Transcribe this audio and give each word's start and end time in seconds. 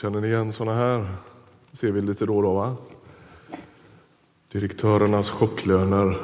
Känner 0.00 0.20
ni 0.20 0.28
igen 0.28 0.52
sådana 0.52 0.78
här? 0.78 1.06
ser 1.72 1.90
vi 1.90 2.00
lite 2.00 2.26
då 2.26 2.36
och 2.36 2.42
då, 2.42 2.54
va? 2.54 2.76
Direktörernas 4.52 5.30
chocklöner. 5.30 6.16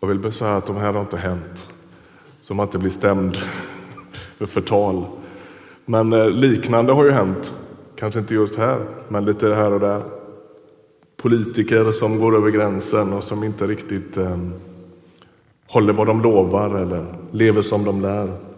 Jag 0.00 0.08
vill 0.08 0.18
bara 0.18 0.32
säga 0.32 0.56
att 0.56 0.66
de 0.66 0.76
här 0.76 0.92
har 0.92 1.00
inte 1.00 1.16
hänt. 1.16 1.68
Så 2.42 2.54
man 2.54 2.66
inte 2.66 2.78
blir 2.78 2.90
stämd 2.90 3.36
för 4.36 4.46
förtal. 4.46 5.04
Men 5.84 6.12
eh, 6.12 6.30
liknande 6.30 6.92
har 6.92 7.04
ju 7.04 7.10
hänt. 7.10 7.54
Kanske 7.96 8.20
inte 8.20 8.34
just 8.34 8.56
här, 8.56 8.86
men 9.08 9.24
lite 9.24 9.54
här 9.54 9.72
och 9.72 9.80
där. 9.80 10.02
Politiker 11.16 11.92
som 11.92 12.18
går 12.18 12.36
över 12.36 12.50
gränsen 12.50 13.12
och 13.12 13.24
som 13.24 13.44
inte 13.44 13.66
riktigt 13.66 14.16
eh, 14.16 14.38
håller 15.66 15.92
vad 15.92 16.06
de 16.06 16.22
lovar 16.22 16.80
eller 16.80 17.06
lever 17.30 17.62
som 17.62 17.84
de 17.84 18.02
lär. 18.02 18.51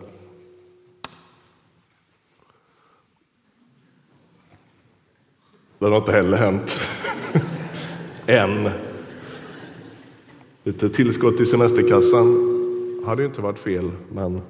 Det 5.84 5.90
har 5.90 5.96
inte 5.96 6.12
heller 6.12 6.36
hänt. 6.36 6.78
Än. 8.26 8.70
Lite 10.62 10.88
tillskott 10.88 11.40
i 11.40 11.46
semesterkassan 11.46 12.26
hade 13.06 13.22
ju 13.22 13.28
inte 13.28 13.40
varit 13.40 13.58
fel, 13.58 13.92
men 14.12 14.42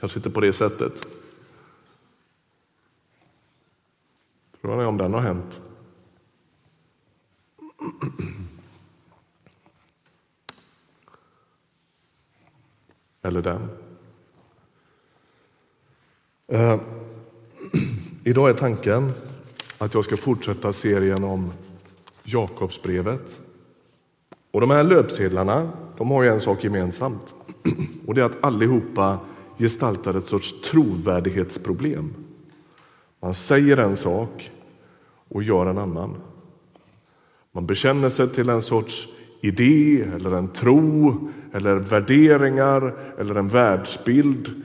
kanske 0.00 0.18
inte 0.18 0.30
på 0.30 0.40
det 0.40 0.52
sättet. 0.52 1.06
Frågan 4.60 4.80
är 4.80 4.86
om 4.86 4.96
den 4.96 5.14
har 5.14 5.20
hänt. 5.20 5.60
Eller 13.22 13.42
den. 13.42 13.68
Uh, 16.52 16.80
idag 18.24 18.50
är 18.50 18.54
tanken 18.54 19.12
att 19.78 19.94
jag 19.94 20.04
ska 20.04 20.16
fortsätta 20.16 20.72
serien 20.72 21.24
om 21.24 21.52
Jakobsbrevet. 22.24 23.40
Och 24.50 24.60
de 24.60 24.70
här 24.70 24.84
löpsedlarna 24.84 25.70
de 25.96 26.10
har 26.10 26.22
ju 26.22 26.28
en 26.28 26.40
sak 26.40 26.64
gemensamt 26.64 27.34
och 28.06 28.14
det 28.14 28.20
är 28.20 28.24
att 28.24 28.44
allihopa 28.44 29.18
gestaltar 29.58 30.14
ett 30.14 30.26
sorts 30.26 30.60
trovärdighetsproblem. 30.60 32.14
Man 33.20 33.34
säger 33.34 33.76
en 33.76 33.96
sak 33.96 34.50
och 35.28 35.42
gör 35.42 35.66
en 35.66 35.78
annan. 35.78 36.16
Man 37.52 37.66
bekänner 37.66 38.10
sig 38.10 38.28
till 38.28 38.48
en 38.48 38.62
sorts 38.62 39.08
idé 39.40 40.02
eller 40.14 40.32
en 40.32 40.48
tro 40.48 41.14
eller 41.52 41.76
värderingar 41.76 42.94
eller 43.18 43.34
en 43.34 43.48
världsbild 43.48 44.62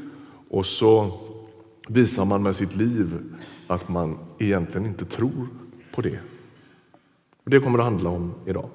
och 0.49 0.65
så 0.65 1.11
visar 1.87 2.25
man 2.25 2.43
med 2.43 2.55
sitt 2.55 2.75
liv 2.75 3.19
att 3.67 3.89
man 3.89 4.17
egentligen 4.39 4.87
inte 4.87 5.05
tror 5.05 5.47
på 5.91 6.01
det. 6.01 6.19
Det 7.43 7.59
kommer 7.59 7.77
det 7.77 7.83
att 7.83 7.91
handla 7.91 8.09
om 8.09 8.33
idag. 8.45 8.69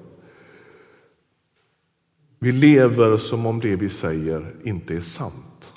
Vi 2.39 2.51
lever 2.51 3.17
som 3.17 3.45
om 3.45 3.59
det 3.59 3.75
vi 3.75 3.89
säger 3.89 4.55
inte 4.63 4.95
är 4.95 5.01
sant. 5.01 5.73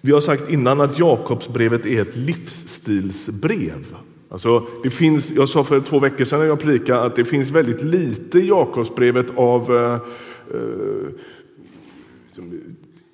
Vi 0.00 0.12
har 0.12 0.20
sagt 0.20 0.50
innan 0.50 0.80
att 0.80 0.98
Jakobsbrevet 0.98 1.86
är 1.86 2.02
ett 2.02 2.16
livsstilsbrev. 2.16 3.96
Alltså, 4.28 4.66
det 4.82 4.90
finns, 4.90 5.30
jag 5.30 5.48
sa 5.48 5.64
för 5.64 5.80
två 5.80 5.98
veckor 5.98 6.24
sedan 6.24 6.38
när 6.38 6.46
jag 6.46 6.60
predikade 6.60 7.02
att 7.02 7.16
det 7.16 7.24
finns 7.24 7.50
väldigt 7.50 7.82
lite 7.82 8.38
i 8.38 8.48
Jakobsbrevet 8.48 9.26
av 9.36 9.76
eh, 9.76 9.94
eh 10.56 11.08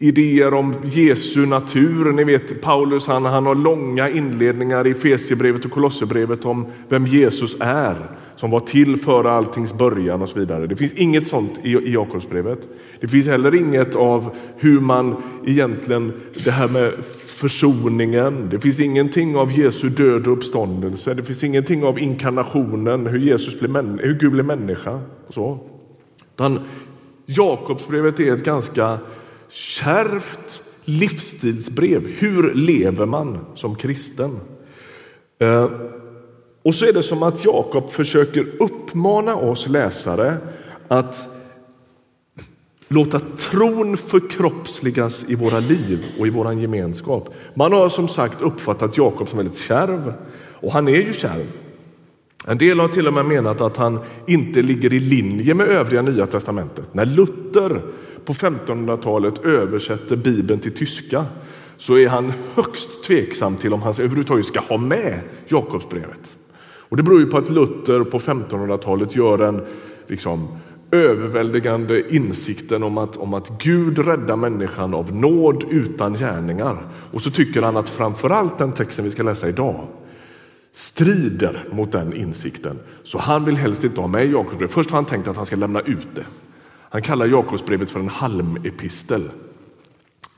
idéer 0.03 0.55
om 0.55 0.75
Jesu 0.85 1.47
natur. 1.47 2.13
Ni 2.13 2.25
vet 2.25 2.61
Paulus 2.61 3.07
han, 3.07 3.25
han 3.25 3.47
har 3.47 3.55
långa 3.55 4.09
inledningar 4.09 4.87
i 4.87 4.95
Fesierbrevet 4.95 5.65
och 5.65 5.71
Kolosserbrevet 5.71 6.45
om 6.45 6.67
vem 6.89 7.07
Jesus 7.07 7.57
är, 7.61 7.97
som 8.37 8.51
var 8.51 8.61
till 8.61 8.97
före 8.97 9.31
alltings 9.31 9.75
början 9.75 10.23
och 10.23 10.29
så 10.29 10.39
vidare. 10.39 10.67
Det 10.67 10.77
finns 10.77 10.93
inget 10.93 11.27
sånt 11.27 11.61
i, 11.63 11.71
i 11.71 11.93
Jakobsbrevet. 11.93 12.69
Det 13.01 13.09
finns 13.09 13.27
heller 13.27 13.55
inget 13.55 13.97
av 13.97 14.37
hur 14.57 14.81
man 14.81 15.17
egentligen, 15.47 16.13
det 16.45 16.51
här 16.51 16.69
med 16.69 16.93
försoningen, 17.17 18.49
det 18.51 18.61
finns 18.61 18.81
ingenting 18.81 19.37
av 19.37 19.53
Jesu 19.53 19.89
död 19.89 20.27
och 20.27 20.33
uppståndelse, 20.33 21.15
det 21.15 21.23
finns 21.23 21.45
ingenting 21.45 21.85
av 21.85 21.99
inkarnationen, 21.99 23.07
hur, 23.07 23.19
Jesus 23.19 23.61
blev 23.61 23.99
hur 24.01 24.19
Gud 24.19 24.33
blev 24.33 24.45
människa. 24.45 25.01
Och 25.27 25.35
så. 25.35 25.59
Utan 26.35 26.59
Jakobsbrevet 27.27 28.21
är 28.21 28.37
ett 28.37 28.45
ganska 28.45 28.99
kärvt 29.51 30.63
livsstilsbrev. 30.85 32.07
Hur 32.07 32.55
lever 32.55 33.07
man 33.07 33.39
som 33.55 33.77
kristen? 33.77 34.41
Eh, 35.39 35.71
och 36.63 36.75
så 36.75 36.87
är 36.87 36.93
det 36.93 37.03
som 37.03 37.23
att 37.23 37.45
Jakob 37.45 37.91
försöker 37.91 38.63
uppmana 38.63 39.37
oss 39.37 39.69
läsare 39.69 40.37
att 40.89 41.29
låta 42.89 43.21
tron 43.21 43.97
förkroppsligas 43.97 45.25
i 45.29 45.35
våra 45.35 45.61
liv 45.61 46.05
och 46.19 46.27
i 46.27 46.31
vår 46.31 46.53
gemenskap. 46.53 47.35
Man 47.55 47.73
har 47.73 47.89
som 47.89 48.09
sagt 48.09 48.41
uppfattat 48.41 48.97
Jakob 48.97 49.29
som 49.29 49.37
väldigt 49.37 49.59
kärv 49.59 50.13
och 50.53 50.73
han 50.73 50.89
är 50.89 50.93
ju 50.93 51.13
kärv. 51.13 51.47
En 52.47 52.59
del 52.59 52.81
har 52.81 52.89
till 52.89 53.07
och 53.07 53.15
med 53.15 53.25
menat 53.25 53.61
att 53.61 53.77
han 53.77 53.99
inte 54.27 54.63
ligger 54.63 54.95
i 54.95 54.99
linje 54.99 55.55
med 55.55 55.69
övriga 55.69 56.03
Nya 56.03 56.27
testamentet. 56.27 56.95
När 56.95 57.07
Luther 57.07 57.83
på 58.25 58.33
1500-talet 58.33 59.45
översätter 59.45 60.17
Bibeln 60.17 60.61
till 60.61 60.73
tyska 60.73 61.27
så 61.77 61.99
är 61.99 62.09
han 62.09 62.33
högst 62.55 63.05
tveksam 63.05 63.57
till 63.57 63.73
om 63.73 63.83
han 63.83 63.93
överhuvudtaget 63.93 64.47
ska 64.47 64.61
ha 64.61 64.77
med 64.77 65.21
Jakobsbrevet. 65.49 66.37
Och 66.63 66.97
det 66.97 67.03
beror 67.03 67.21
ju 67.21 67.27
på 67.27 67.39
att 67.39 67.51
Luther 67.51 68.05
på 68.05 68.19
1500-talet 68.19 69.17
gör 69.17 69.39
en 69.39 69.63
liksom, 70.07 70.49
överväldigande 70.91 72.15
insikten 72.15 72.83
om 72.83 72.99
att, 72.99 73.17
om 73.17 73.35
att 73.35 73.63
Gud 73.63 73.99
räddar 73.99 74.37
människan 74.37 74.95
av 74.95 75.17
nåd 75.17 75.65
utan 75.71 76.15
gärningar. 76.15 76.79
Och 77.13 77.23
så 77.23 77.31
tycker 77.31 77.63
han 77.63 77.77
att 77.77 77.89
framförallt 77.89 78.59
den 78.59 78.73
texten 78.73 79.05
vi 79.05 79.11
ska 79.11 79.23
läsa 79.23 79.49
idag 79.49 79.87
strider 80.73 81.65
mot 81.73 81.93
den 81.93 82.13
insikten. 82.13 82.79
Så 83.03 83.19
han 83.19 83.45
vill 83.45 83.57
helst 83.57 83.85
inte 83.85 84.01
ha 84.01 84.09
med 84.09 84.31
Jakobsbrevet. 84.31 84.75
Först 84.75 84.91
har 84.91 84.97
han 84.97 85.05
tänkt 85.05 85.29
att 85.29 85.37
han 85.37 85.47
ska 85.47 85.57
lämna 85.57 85.81
ut 85.81 86.09
det. 86.15 86.25
Han 86.93 87.03
kallar 87.03 87.27
Jakobsbrevet 87.27 87.91
för 87.91 88.01
en 88.01 88.09
halmepistel. 88.09 89.31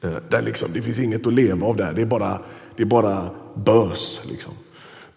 Eh, 0.01 0.17
där 0.29 0.43
liksom, 0.43 0.69
det 0.73 0.83
finns 0.83 0.99
inget 0.99 1.27
att 1.27 1.33
leva 1.33 1.67
av 1.67 1.77
där, 1.77 1.93
det 1.93 2.03
är 2.03 2.07
bara, 2.07 2.39
det 2.77 2.83
är 2.83 2.87
bara 2.87 3.31
bös. 3.55 4.21
Liksom. 4.25 4.53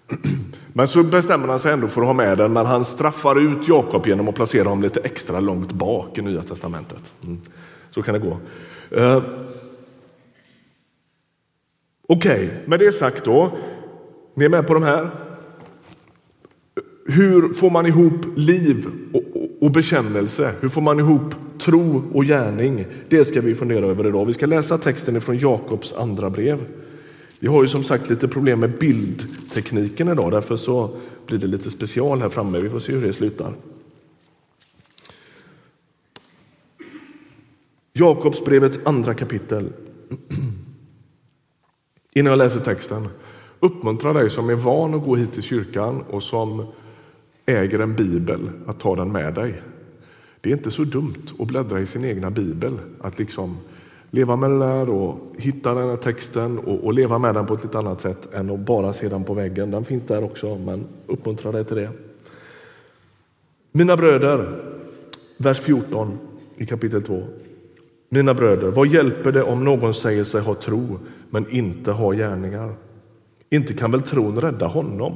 Men 0.74 0.88
så 0.88 1.04
bestämmer 1.04 1.48
han 1.48 1.60
sig 1.60 1.74
ändå 1.74 1.88
för 1.88 2.02
att 2.02 2.08
ha 2.08 2.14
med 2.14 2.38
den, 2.38 2.54
men 2.54 2.66
han 2.66 2.86
straffar 2.86 3.40
ut 3.40 3.68
Jakob 3.68 4.08
genom 4.08 4.28
att 4.28 4.36
placera 4.36 4.64
honom 4.64 4.82
lite 4.82 5.00
extra 5.00 5.40
långt 5.40 5.72
bak 5.72 6.18
i 6.18 6.22
Nya 6.22 6.44
Testamentet. 6.44 7.14
Mm. 7.24 7.42
Så 7.92 8.02
kan 8.02 8.14
det 8.14 8.20
gå. 8.20 8.38
Eh, 8.92 9.24
okej, 12.08 12.46
okay, 12.46 12.50
med 12.66 12.80
det 12.80 12.92
sagt 12.92 13.26
då. 13.26 13.58
Ni 14.34 14.46
är 14.46 14.50
med 14.50 14.68
på 14.68 14.74
de 14.74 14.84
här? 14.84 15.10
Hur 17.06 17.54
får 17.54 17.70
man 17.70 17.86
ihop 17.86 18.26
liv 18.36 18.88
och, 19.14 19.24
och 19.66 19.72
bekännelse. 19.72 20.54
Hur 20.62 20.70
får 20.70 20.82
man 20.82 21.00
ihop 21.00 21.36
tro 21.60 22.04
och 22.14 22.26
gärning? 22.26 22.86
Det 23.10 23.26
ska 23.26 23.42
vi 23.42 23.56
fundera 23.56 23.86
över 23.86 24.08
idag. 24.08 24.26
Vi 24.26 24.34
ska 24.34 24.46
läsa 24.46 24.78
texten 24.78 25.22
från 25.22 25.38
Jakobs 25.38 25.94
andra 25.94 26.30
brev. 26.30 26.66
Vi 27.40 27.48
har 27.48 27.64
ju 27.64 27.70
som 27.70 27.84
sagt 27.84 28.10
lite 28.10 28.28
problem 28.28 28.60
med 28.60 28.78
bildtekniken 28.78 30.08
idag, 30.08 30.32
därför 30.32 30.58
så 30.58 30.98
blir 31.26 31.40
det 31.40 31.48
lite 31.48 31.72
special 31.72 32.22
här 32.22 32.30
framme. 32.30 32.60
Vi 32.60 32.70
får 32.70 32.80
se 32.80 32.92
hur 32.92 33.08
det 33.08 33.14
slutar. 33.14 33.54
Jakobsbrevets 37.94 38.80
andra 38.84 39.14
kapitel. 39.14 39.74
Innan 42.14 42.32
jag 42.32 42.38
läser 42.38 42.60
texten, 42.60 43.08
uppmuntra 43.60 44.14
dig 44.14 44.30
som 44.30 44.50
är 44.50 44.56
van 44.56 44.94
att 44.94 45.06
gå 45.06 45.16
hit 45.16 45.34
till 45.34 45.44
kyrkan 45.44 46.04
och 46.10 46.24
som 46.24 46.66
äger 47.46 47.80
en 47.80 47.96
bibel 47.96 48.50
att 48.66 48.80
ta 48.80 48.96
den 48.96 49.12
med 49.12 49.34
dig. 49.34 49.62
Det 50.42 50.50
är 50.50 50.54
inte 50.54 50.72
så 50.72 50.84
dumt 50.84 51.34
att 51.40 51.48
bläddra 51.48 51.80
i 51.80 51.86
sin 51.86 52.06
egna 52.06 52.32
bibel, 52.32 52.74
att 53.02 53.20
liksom 53.20 53.58
leva 54.12 54.36
med 54.36 54.50
det 54.50 54.60
där 54.60 54.90
och 54.90 55.18
hitta 55.38 55.74
den 55.74 55.90
här 55.90 55.96
texten 55.96 56.60
och, 56.60 56.84
och, 56.84 56.94
leva 56.94 57.18
med 57.18 57.36
den 57.36 57.46
på 57.46 57.54
ett 57.54 57.64
lite 57.64 57.78
annat 57.78 58.02
sätt 58.02 58.34
än 58.34 58.50
att 58.50 58.60
bara 58.60 58.94
se 58.94 59.10
den 59.10 59.24
på 59.24 59.34
väggen. 59.34 59.72
Den 59.72 59.86
finns 59.86 60.04
där 60.04 60.24
också, 60.24 60.58
men 60.58 60.86
uppmuntra 61.08 61.52
dig 61.52 61.66
till 61.66 61.76
det. 61.76 61.90
Mina 63.72 63.98
bröder, 63.98 64.64
vers 65.38 65.60
14 65.60 66.18
i 66.58 66.66
kapitel 66.66 67.02
2. 67.02 67.24
Mina 68.10 68.34
bröder, 68.34 68.68
vad 68.68 68.88
hjälper 68.88 69.32
det 69.32 69.44
om 69.44 69.64
någon 69.64 69.94
säger 69.94 70.24
sig 70.24 70.42
ha 70.42 70.56
tro 70.56 71.00
men 71.30 71.50
inte 71.50 71.92
ha 71.92 72.12
gärningar? 72.12 72.74
Inte 73.50 73.74
kan 73.74 73.92
väl 73.92 74.02
tron 74.02 74.42
rädda 74.42 74.68
honom? 74.68 75.14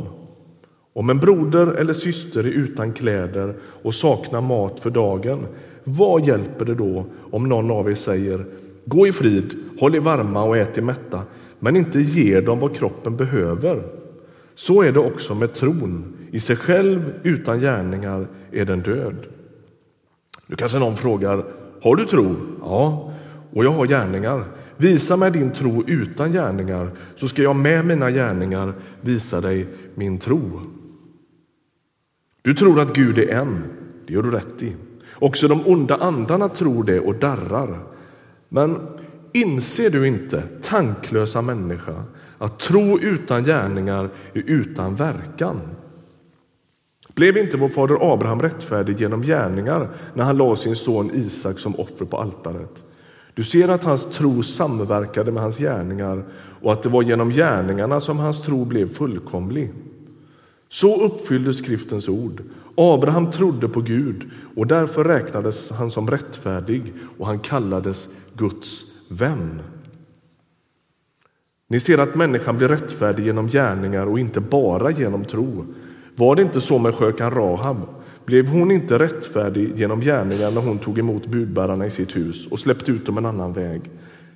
Om 0.94 1.10
en 1.10 1.20
broder 1.20 1.68
eller 1.68 1.94
syster 1.94 2.40
är 2.40 2.52
utan 2.52 2.94
kläder 2.94 3.54
och 3.62 3.96
saknar 3.96 4.42
mat 4.42 4.80
för 4.80 4.90
dagen, 4.90 5.48
vad 5.84 6.28
hjälper 6.28 6.66
det 6.66 6.76
då 6.76 7.06
om 7.32 7.50
någon 7.50 7.72
av 7.72 7.90
er 7.90 7.96
säger 7.96 8.46
gå 8.86 9.08
i 9.08 9.12
frid, 9.12 9.56
håll 9.80 9.96
er 9.96 10.00
varma 10.00 10.44
och 10.44 10.58
ät 10.58 10.78
er 10.78 10.82
mätta, 10.82 11.22
men 11.60 11.76
inte 11.76 12.00
ger 12.00 12.42
dem 12.42 12.60
vad 12.60 12.76
kroppen 12.76 13.18
behöver. 13.18 13.84
Så 14.56 14.82
är 14.82 14.92
det 14.92 15.00
också 15.00 15.36
med 15.36 15.54
tron. 15.54 16.14
I 16.32 16.40
sig 16.40 16.56
själv, 16.56 17.14
utan 17.24 17.60
gärningar, 17.60 18.28
är 18.52 18.66
den 18.66 18.82
död. 18.82 19.16
Nu 20.48 20.56
kanske 20.56 20.80
någon 20.80 20.96
frågar, 20.96 21.46
har 21.82 21.96
du 21.96 22.06
tro? 22.06 22.36
Ja, 22.62 23.14
och 23.54 23.66
jag 23.66 23.72
har 23.72 23.86
gärningar. 23.86 24.44
Visa 24.78 25.18
mig 25.18 25.32
din 25.32 25.52
tro 25.52 25.84
utan 25.88 26.32
gärningar, 26.32 26.92
så 27.16 27.28
ska 27.28 27.42
jag 27.42 27.56
med 27.56 27.86
mina 27.86 28.12
gärningar 28.12 28.74
visa 29.02 29.42
dig 29.42 29.68
min 29.96 30.18
tro. 30.18 30.62
Du 32.42 32.54
tror 32.54 32.80
att 32.80 32.96
Gud 32.96 33.20
är 33.20 33.28
en, 33.28 33.64
det 34.08 34.14
gör 34.14 34.24
du 34.24 34.32
rätt 34.32 34.64
i. 34.64 34.76
Också 35.14 35.48
de 35.48 35.68
onda 35.68 35.96
andarna 35.96 36.50
tror 36.50 36.84
det 36.84 37.00
och 37.00 37.16
darrar. 37.16 37.80
Men 38.50 38.80
inser 39.34 39.90
du 39.90 40.08
inte, 40.08 40.44
tanklösa 40.62 41.42
människa, 41.42 42.04
att 42.38 42.60
tro 42.60 43.00
utan 43.00 43.44
gärningar 43.44 44.10
är 44.34 44.44
utan 44.46 44.96
verkan? 44.96 45.62
Blev 47.16 47.38
inte 47.38 47.58
vår 47.58 47.70
fader 47.70 48.14
Abraham 48.14 48.42
rättfärdig 48.42 49.02
genom 49.02 49.22
gärningar 49.22 49.90
när 50.14 50.24
han 50.24 50.38
lade 50.38 50.58
sin 50.58 50.76
son 50.76 51.12
Isak 51.14 51.60
som 51.60 51.76
offer 51.76 52.06
på 52.06 52.18
altaret? 52.18 52.84
Du 53.34 53.44
ser 53.44 53.70
att 53.70 53.84
hans 53.84 54.06
tro 54.06 54.44
samverkade 54.44 55.32
med 55.32 55.44
hans 55.44 55.58
gärningar 55.58 56.24
och 56.62 56.74
att 56.74 56.84
det 56.84 56.90
var 56.90 57.04
genom 57.04 57.30
gärningarna 57.30 58.00
som 58.00 58.18
hans 58.20 58.42
tro 58.42 58.66
blev 58.66 58.94
fullkomlig. 58.94 59.74
Så 60.70 61.04
uppfylldes 61.04 61.58
skriftens 61.58 62.10
ord. 62.10 62.44
Abraham 62.76 63.32
trodde 63.32 63.68
på 63.70 63.82
Gud 63.82 64.30
och 64.56 64.68
därför 64.68 65.04
räknades 65.04 65.72
han 65.72 65.92
som 65.92 66.12
rättfärdig 66.12 66.94
och 67.18 67.28
han 67.28 67.40
kallades 67.40 68.10
Guds 68.34 68.86
vän. 69.10 69.62
Ni 71.68 71.80
ser 71.80 71.98
att 71.98 72.16
människan 72.16 72.58
blir 72.58 72.68
rättfärdig 72.68 73.26
genom 73.26 73.48
gärningar 73.48 74.06
och 74.06 74.20
inte 74.20 74.42
bara 74.42 74.92
genom 74.92 75.26
tro. 75.26 75.66
Var 76.16 76.36
det 76.36 76.42
inte 76.42 76.62
så 76.62 76.80
med 76.80 76.96
skökan 76.96 77.32
Rahab? 77.32 77.78
Blev 78.26 78.48
hon 78.48 78.72
inte 78.72 78.98
rättfärdig 78.98 79.80
genom 79.80 80.02
gärningar 80.02 80.52
när 80.52 80.62
hon 80.62 80.80
tog 80.80 81.00
emot 81.00 81.28
budbärarna 81.28 81.86
i 81.86 81.90
sitt 81.90 82.16
hus 82.16 82.48
och 82.48 82.60
släppte 82.60 82.92
ut 82.92 83.06
dem 83.06 83.18
en 83.18 83.26
annan 83.26 83.54
väg? 83.54 83.82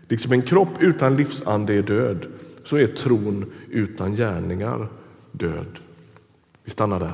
Liksom 0.07 0.31
en 0.31 0.41
kropp 0.41 0.81
utan 0.81 1.15
livsande 1.15 1.73
är 1.73 1.81
död, 1.81 2.25
så 2.63 2.77
är 2.77 2.87
tron 2.87 3.45
utan 3.69 4.15
gärningar 4.15 4.87
död. 5.31 5.79
Vi 6.63 6.71
stannar 6.71 6.99
där. 6.99 7.13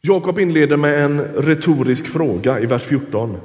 Jakob 0.00 0.38
inleder 0.38 0.76
med 0.76 1.04
en 1.04 1.20
retorisk 1.20 2.06
fråga 2.06 2.60
i 2.60 2.66
vers 2.66 2.82
14. 2.82 3.36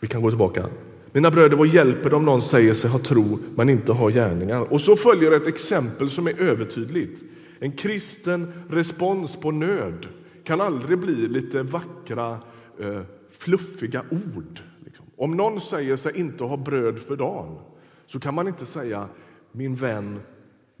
Vi 0.00 0.08
kan 0.08 0.22
gå 0.22 0.30
tillbaka. 0.30 0.66
Mina 1.12 1.30
bröder, 1.30 1.56
vad 1.56 1.68
hjälper 1.68 2.10
det 2.10 2.16
om 2.16 2.24
någon 2.24 2.42
säger 2.42 2.74
sig 2.74 2.90
ha 2.90 2.98
tro 2.98 3.38
men 3.54 3.68
inte 3.68 3.92
har 3.92 4.10
gärningar? 4.10 4.72
Och 4.72 4.80
så 4.80 4.96
följer 4.96 5.32
ett 5.32 5.46
exempel 5.46 6.10
som 6.10 6.26
är 6.26 6.40
övertydligt. 6.40 7.22
En 7.58 7.72
kristen 7.72 8.52
respons 8.68 9.36
på 9.36 9.50
nöd 9.50 10.06
kan 10.44 10.60
aldrig 10.60 10.98
bli 10.98 11.28
lite 11.28 11.62
vackra, 11.62 12.38
eh, 12.80 13.00
fluffiga 13.30 14.04
ord. 14.10 14.60
Liksom. 14.84 15.06
Om 15.16 15.36
någon 15.36 15.60
säger 15.60 15.96
sig 15.96 16.18
inte 16.18 16.44
ha 16.44 16.56
bröd 16.56 16.98
för 16.98 17.16
dagen 17.16 17.58
så 18.06 18.20
kan 18.20 18.34
man 18.34 18.48
inte 18.48 18.66
säga 18.66 19.08
min 19.52 19.76
vän, 19.76 20.20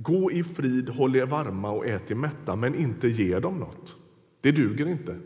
gå 0.02 0.32
i 0.32 0.44
frid, 0.44 0.88
håll 0.88 1.16
er 1.16 1.26
varma 1.26 1.70
och 1.70 1.86
ät 1.86 2.10
er 2.10 2.14
mätta, 2.14 2.56
men 2.56 2.74
inte 2.74 3.08
ge 3.08 3.38
dem 3.38 3.58
något. 3.58 3.96
Det 4.40 4.52
duger 4.52 4.88
inte, 4.88 5.16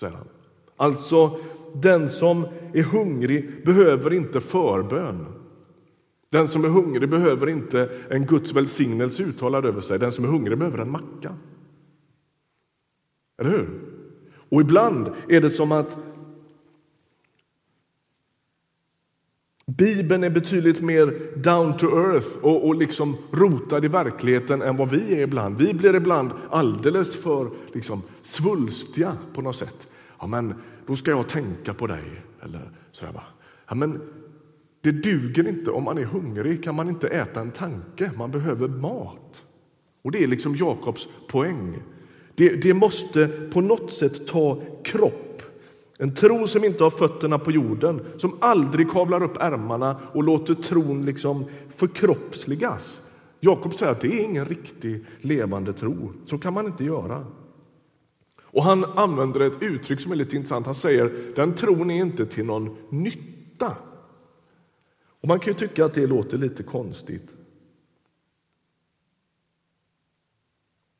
säger 0.00 0.12
han. 0.12 0.28
Alltså, 0.76 1.38
den 1.74 2.08
som 2.08 2.46
är 2.72 2.82
hungrig 2.82 3.64
behöver 3.64 4.12
inte 4.12 4.40
förbön. 4.40 5.26
Den 6.30 6.48
som 6.48 6.64
är 6.64 6.68
hungrig 6.68 7.10
behöver 7.10 7.48
inte 7.48 7.90
en 8.10 8.26
Guds 8.26 8.52
välsignelse 8.52 9.22
uttalad 9.22 9.66
över 9.66 9.80
sig. 9.80 9.98
Den 9.98 10.12
som 10.12 10.24
är 10.24 10.28
hungrig 10.28 10.58
behöver 10.58 10.78
en 10.78 10.90
macka. 10.90 11.34
Eller 13.38 13.50
hur? 13.50 13.68
Och 14.48 14.60
ibland 14.60 15.10
är 15.28 15.40
det 15.40 15.50
som 15.50 15.72
att 15.72 15.98
Bibeln 19.76 20.24
är 20.24 20.30
betydligt 20.30 20.80
mer 20.80 21.14
down 21.36 21.76
to 21.76 21.86
earth 21.86 22.28
och, 22.42 22.66
och 22.66 22.74
liksom 22.74 23.16
rotad 23.30 23.84
i 23.84 23.88
verkligheten 23.88 24.62
än 24.62 24.76
vad 24.76 24.90
vi 24.90 25.14
är 25.14 25.18
ibland. 25.18 25.58
Vi 25.58 25.74
blir 25.74 25.94
ibland 25.94 26.30
alldeles 26.50 27.16
för 27.16 27.50
liksom, 27.72 28.02
svulstiga 28.22 29.16
på 29.34 29.42
något 29.42 29.56
sätt. 29.56 29.88
Ja, 30.20 30.26
men 30.26 30.54
då 30.86 30.96
ska 30.96 31.10
jag 31.10 31.28
tänka 31.28 31.74
på 31.74 31.86
dig. 31.86 32.04
Eller 32.42 32.70
sådär 32.92 33.12
va. 33.12 33.22
Ja, 33.68 33.74
men 33.74 34.00
det 34.80 34.92
duger 34.92 35.48
inte. 35.48 35.70
Om 35.70 35.84
man 35.84 35.98
är 35.98 36.04
hungrig 36.04 36.64
kan 36.64 36.74
man 36.74 36.88
inte 36.88 37.08
äta 37.08 37.40
en 37.40 37.50
tanke. 37.50 38.10
Man 38.16 38.30
behöver 38.30 38.68
mat. 38.68 39.42
Och 40.02 40.12
Det 40.12 40.22
är 40.22 40.26
liksom 40.26 40.56
Jakobs 40.56 41.08
poäng. 41.28 41.78
Det, 42.34 42.48
det 42.48 42.74
måste 42.74 43.28
på 43.52 43.60
något 43.60 43.92
sätt 43.92 44.26
ta 44.26 44.62
kropp 44.84 45.27
en 46.00 46.14
tro 46.14 46.46
som 46.46 46.64
inte 46.64 46.84
har 46.84 46.90
fötterna 46.90 47.38
på 47.38 47.50
jorden, 47.50 48.06
som 48.16 48.38
aldrig 48.40 48.90
kavlar 48.90 49.22
upp 49.22 49.36
ärmarna 49.40 50.00
och 50.12 50.22
låter 50.22 50.54
tron 50.54 51.02
liksom 51.02 51.44
förkroppsligas. 51.76 53.02
Jakob 53.40 53.74
säger 53.74 53.92
att 53.92 54.00
det 54.00 54.20
är 54.20 54.24
ingen 54.24 54.46
riktig 54.46 55.04
levande 55.20 55.72
tro. 55.72 56.12
Så 56.26 56.38
kan 56.38 56.52
man 56.52 56.66
inte 56.66 56.84
göra. 56.84 57.26
Och 58.42 58.64
Han 58.64 58.84
använder 58.84 59.40
ett 59.40 59.62
uttryck 59.62 60.00
som 60.00 60.12
är 60.12 60.16
lite 60.16 60.36
intressant. 60.36 60.66
Han 60.66 60.74
säger 60.74 61.32
den 61.36 61.54
tron 61.54 61.90
är 61.90 62.00
inte 62.00 62.26
till 62.26 62.44
någon 62.44 62.76
nytta. 62.88 63.72
Och 65.20 65.28
Man 65.28 65.40
kan 65.40 65.54
tycka 65.54 65.84
att 65.84 65.94
det 65.94 66.06
låter 66.06 66.38
lite 66.38 66.62
konstigt. 66.62 67.34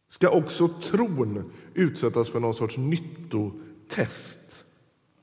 Ska 0.08 0.28
också 0.28 0.68
tron 0.68 1.52
utsättas 1.74 2.28
för 2.28 2.40
någon 2.40 2.54
sorts 2.54 2.76
nyttotest? 2.76 4.47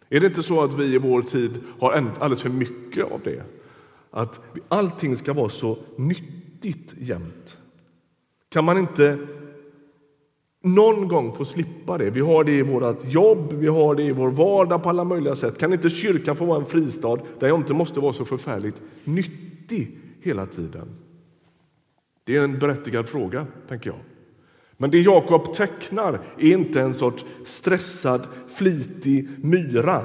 Är 0.09 0.19
det 0.19 0.27
inte 0.27 0.43
så 0.43 0.63
att 0.63 0.73
vi 0.73 0.95
i 0.95 0.97
vår 0.97 1.21
tid 1.21 1.59
har 1.79 1.91
alldeles 1.91 2.41
för 2.41 2.49
mycket 2.49 3.11
av 3.11 3.21
det? 3.23 3.43
Att 4.11 4.39
allting 4.67 5.15
ska 5.15 5.33
vara 5.33 5.49
så 5.49 5.77
nyttigt 5.95 6.93
jämt. 6.97 7.57
Kan 8.49 8.65
man 8.65 8.77
inte 8.77 9.27
någon 10.61 11.07
gång 11.07 11.35
få 11.35 11.45
slippa 11.45 11.97
det? 11.97 12.09
Vi 12.09 12.19
har 12.19 12.43
det 12.43 12.51
i 12.51 12.61
vårt 12.61 13.13
jobb, 13.13 13.53
vi 13.53 13.67
har 13.67 13.95
det 13.95 14.03
i 14.03 14.11
vår 14.11 14.31
vardag 14.31 14.83
på 14.83 14.89
alla 14.89 15.03
möjliga 15.03 15.35
sätt. 15.35 15.57
Kan 15.57 15.73
inte 15.73 15.89
kyrkan 15.89 16.35
få 16.35 16.45
vara 16.45 16.59
en 16.59 16.65
fristad 16.65 17.19
där 17.39 17.47
jag 17.47 17.59
inte 17.59 17.73
måste 17.73 17.99
vara 17.99 18.13
så 18.13 18.25
förfärligt 18.25 18.81
nyttig 19.03 19.97
hela 20.21 20.45
tiden? 20.45 20.87
Det 22.23 22.37
är 22.37 22.43
en 22.43 22.59
berättigad 22.59 23.09
fråga, 23.09 23.47
tänker 23.67 23.89
jag. 23.89 23.99
Men 24.77 24.91
det 24.91 25.01
Jakob 25.01 25.53
tecknar 25.53 26.19
är 26.37 26.53
inte 26.53 26.81
en 26.81 26.93
sorts 26.93 27.25
stressad, 27.45 28.27
flitig 28.47 29.29
myra. 29.41 30.01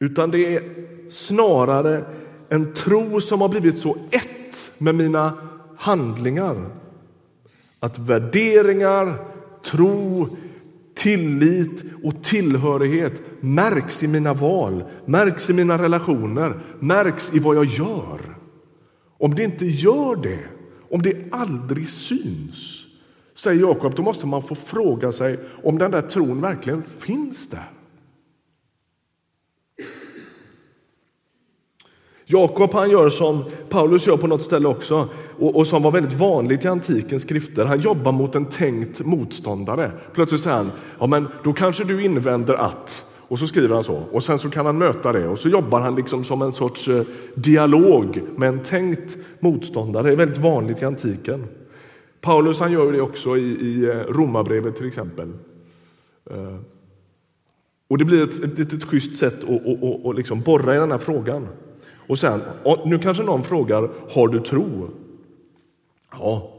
Utan 0.00 0.30
det 0.30 0.56
är 0.56 0.62
snarare 1.08 2.04
en 2.48 2.74
tro 2.74 3.20
som 3.20 3.40
har 3.40 3.48
blivit 3.48 3.78
så 3.78 3.96
ett 4.10 4.70
med 4.78 4.94
mina 4.94 5.32
handlingar. 5.76 6.66
Att 7.80 7.98
värderingar, 7.98 9.24
tro, 9.64 10.28
tillit 10.94 11.84
och 12.04 12.24
tillhörighet 12.24 13.22
märks 13.40 14.02
i 14.02 14.06
mina 14.06 14.34
val, 14.34 14.84
märks 15.04 15.50
i 15.50 15.52
mina 15.52 15.78
relationer, 15.82 16.60
märks 16.78 17.34
i 17.34 17.38
vad 17.38 17.56
jag 17.56 17.64
gör. 17.64 18.20
Om 19.18 19.34
det 19.34 19.44
inte 19.44 19.66
gör 19.66 20.16
det, 20.16 20.44
om 20.90 21.02
det 21.02 21.32
aldrig 21.32 21.88
syns 21.88 22.77
säger 23.38 23.60
Jakob, 23.60 23.94
då 23.94 24.02
måste 24.02 24.26
man 24.26 24.42
få 24.42 24.54
fråga 24.54 25.12
sig 25.12 25.38
om 25.62 25.78
den 25.78 25.90
där 25.90 26.00
tron 26.00 26.40
verkligen 26.40 26.82
finns 26.82 27.48
där. 27.48 27.70
Jakob 32.30 32.72
han 32.72 32.90
gör 32.90 33.08
som 33.08 33.44
Paulus 33.68 34.06
gör 34.06 34.16
på 34.16 34.26
något 34.26 34.42
ställe 34.42 34.68
också 34.68 35.08
och, 35.38 35.56
och, 35.56 35.66
som 35.66 35.82
var 35.82 35.90
väldigt 35.90 36.12
vanligt 36.12 36.64
i 36.64 36.68
antikens 36.68 37.22
skrifter. 37.22 37.64
Han 37.64 37.80
jobbar 37.80 38.12
mot 38.12 38.34
en 38.34 38.44
tänkt 38.44 39.00
motståndare. 39.00 39.92
Plötsligt 40.12 40.40
säger 40.40 40.56
han, 40.56 40.72
ja 40.98 41.06
men 41.06 41.28
då 41.44 41.52
kanske 41.52 41.84
du 41.84 42.04
invänder 42.04 42.54
att 42.54 43.04
och 43.28 43.38
så 43.38 43.46
skriver 43.46 43.74
han 43.74 43.84
så 43.84 44.02
och 44.12 44.22
sen 44.22 44.38
så 44.38 44.50
kan 44.50 44.66
han 44.66 44.78
möta 44.78 45.12
det 45.12 45.28
och 45.28 45.38
så 45.38 45.48
jobbar 45.48 45.80
han 45.80 45.94
liksom 45.94 46.24
som 46.24 46.42
en 46.42 46.52
sorts 46.52 46.88
eh, 46.88 47.02
dialog 47.34 48.22
med 48.36 48.48
en 48.48 48.60
tänkt 48.60 49.16
motståndare. 49.40 50.02
Det 50.02 50.12
är 50.12 50.16
väldigt 50.16 50.38
vanligt 50.38 50.82
i 50.82 50.84
antiken. 50.84 51.44
Paulus 52.20 52.60
han 52.60 52.72
gör 52.72 52.92
det 52.92 53.00
också 53.00 53.36
i, 53.36 53.42
i 53.42 53.84
eh, 53.84 53.94
Romarbrevet 53.94 54.76
till 54.76 54.86
exempel. 54.88 55.32
Eh, 56.30 56.56
och 57.88 57.98
Det 57.98 58.04
blir 58.04 58.22
ett, 58.22 58.44
ett, 58.44 58.58
ett, 58.58 58.72
ett 58.72 58.84
schysst 58.84 59.16
sätt 59.16 59.44
att, 59.44 59.50
att, 59.50 59.82
att, 59.84 60.06
att 60.06 60.16
liksom 60.16 60.40
borra 60.40 60.74
i 60.74 60.78
den 60.78 60.90
här 60.90 60.98
frågan. 60.98 61.48
Och 62.08 62.18
sen, 62.18 62.40
Nu 62.84 62.98
kanske 62.98 63.22
någon 63.22 63.44
frågar, 63.44 63.90
har 64.10 64.28
du 64.28 64.40
tro? 64.40 64.90
Ja, 66.10 66.50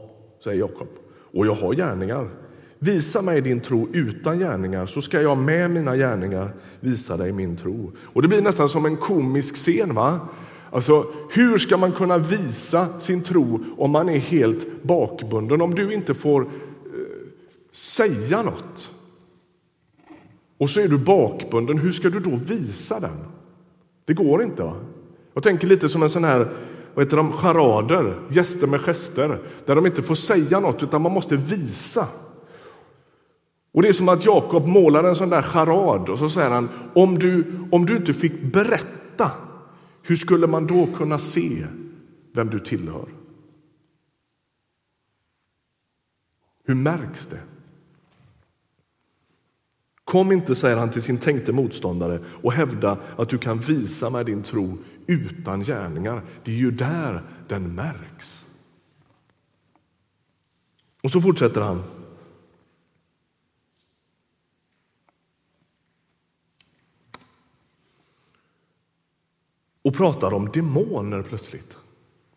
säger 0.44 0.58
Jakob. 0.60 0.88
Och 1.32 1.46
jag 1.46 1.54
har 1.54 1.74
gärningar. 1.74 2.28
Visa 2.78 3.22
mig 3.22 3.40
din 3.40 3.60
tro 3.60 3.88
utan 3.92 4.38
gärningar 4.38 4.86
så 4.86 5.02
ska 5.02 5.20
jag 5.20 5.38
med 5.38 5.70
mina 5.70 5.96
gärningar 5.96 6.52
visa 6.80 7.16
dig 7.16 7.32
min 7.32 7.56
tro. 7.56 7.92
Och 8.02 8.22
Det 8.22 8.28
blir 8.28 8.42
nästan 8.42 8.68
som 8.68 8.86
en 8.86 8.96
komisk 8.96 9.54
scen. 9.56 9.94
va? 9.94 10.20
Alltså, 10.70 11.06
hur 11.30 11.58
ska 11.58 11.76
man 11.76 11.92
kunna 11.92 12.18
visa 12.18 12.88
sin 13.00 13.22
tro 13.22 13.64
om 13.78 13.90
man 13.90 14.08
är 14.08 14.18
helt 14.18 14.82
bakbunden? 14.82 15.60
Om 15.60 15.74
du 15.74 15.94
inte 15.94 16.14
får 16.14 16.42
eh, 16.42 16.48
säga 17.72 18.42
något 18.42 18.90
och 20.58 20.70
så 20.70 20.80
är 20.80 20.88
du 20.88 20.98
bakbunden, 20.98 21.78
hur 21.78 21.92
ska 21.92 22.08
du 22.08 22.20
då 22.20 22.36
visa 22.36 23.00
den? 23.00 23.24
Det 24.04 24.14
går 24.14 24.42
inte. 24.42 24.62
va? 24.62 24.74
Jag 25.34 25.42
tänker 25.42 25.66
lite 25.66 25.88
som 25.88 26.02
en 26.02 26.10
sån 26.10 26.24
här 26.24 26.48
vad 26.94 27.04
heter 27.04 27.16
de, 27.16 27.32
charader, 27.32 28.14
gäster 28.28 28.66
med 28.66 28.80
gester, 28.80 29.38
där 29.66 29.74
de 29.74 29.86
inte 29.86 30.02
får 30.02 30.14
säga 30.14 30.60
något 30.60 30.82
utan 30.82 31.02
man 31.02 31.12
måste 31.12 31.36
visa. 31.36 32.06
Och 33.72 33.82
Det 33.82 33.88
är 33.88 33.92
som 33.92 34.08
att 34.08 34.24
Jakob 34.24 34.66
målar 34.66 35.04
en 35.04 35.14
sån 35.14 35.30
där 35.30 35.42
charad 35.42 36.08
och 36.08 36.18
så 36.18 36.28
säger 36.28 36.50
han 36.50 36.68
om 36.94 37.18
du, 37.18 37.44
om 37.70 37.86
du 37.86 37.96
inte 37.96 38.14
fick 38.14 38.42
berätta, 38.42 39.30
hur 40.02 40.16
skulle 40.16 40.46
man 40.46 40.66
då 40.66 40.86
kunna 40.86 41.18
se 41.18 41.66
vem 42.32 42.50
du 42.50 42.60
tillhör? 42.60 43.08
Hur 46.64 46.74
märks 46.74 47.26
det? 47.26 47.40
Kom 50.04 50.32
inte, 50.32 50.54
säger 50.54 50.76
han 50.76 50.90
till 50.90 51.02
sin 51.02 51.18
tänkte 51.18 51.52
motståndare, 51.52 52.20
och 52.42 52.52
hävda 52.52 52.98
att 53.16 53.28
du 53.28 53.38
kan 53.38 53.58
visa 53.58 54.10
mig 54.10 54.24
din 54.24 54.42
tro 54.42 54.78
utan 55.06 55.62
gärningar. 55.62 56.22
Det 56.44 56.50
är 56.50 56.56
ju 56.56 56.70
där 56.70 57.22
den 57.48 57.74
märks. 57.74 58.46
Och 61.02 61.10
så 61.10 61.20
fortsätter 61.20 61.60
han. 61.60 61.82
Och 69.82 69.94
pratar 69.94 70.34
om 70.34 70.50
demoner 70.50 71.22
plötsligt. 71.22 71.76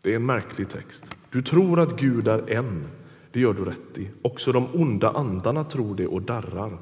Det 0.02 0.12
är 0.12 0.16
en 0.16 0.26
märklig 0.26 0.70
text. 0.70 1.18
Du 1.30 1.42
tror 1.42 1.80
att 1.80 2.00
Gud 2.00 2.28
är 2.28 2.50
en. 2.50 2.88
Det 3.32 3.40
gör 3.40 3.54
du 3.54 3.66
rätt 3.66 3.98
i. 3.98 4.10
Också 4.22 4.52
de 4.52 4.68
onda 4.74 5.10
andarna 5.10 5.64
tror 5.64 5.96
det 5.96 6.08
och 6.08 6.22
darrar. 6.22 6.78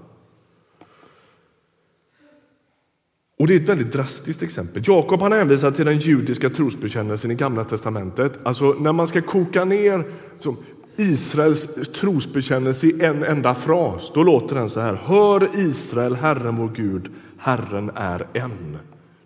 Och 3.38 3.48
Det 3.48 3.56
är 3.56 3.60
ett 3.60 3.70
väldigt 3.70 3.92
drastiskt 3.92 4.44
exempel. 4.44 4.84
Jakob 4.86 5.22
han 5.22 5.32
hänvisar 5.32 5.72
till 5.72 5.86
den 5.86 5.98
judiska 5.98 6.50
trosbekännelsen 6.50 7.32
i 7.32 7.36
Gamla 7.36 7.64
testamentet. 7.64 8.40
Alltså 8.44 8.76
när 8.80 8.92
man 8.92 9.08
ska 9.08 9.22
koka 9.22 9.66
ner 9.66 10.04
som 10.40 10.58
Israels 10.96 11.68
trosbekännelse 11.94 12.88
i 12.88 13.02
en 13.02 13.24
enda 13.24 13.56
fras, 13.56 14.12
då 14.14 14.24
låter 14.24 14.56
den 14.56 14.70
så 14.70 14.80
här. 14.80 14.94
Hör 14.94 15.50
Israel, 15.56 16.16
Herren 16.16 16.56
vår 16.56 16.72
Gud, 16.76 17.12
Herren 17.38 17.92
är 17.96 18.28
en. 18.34 18.78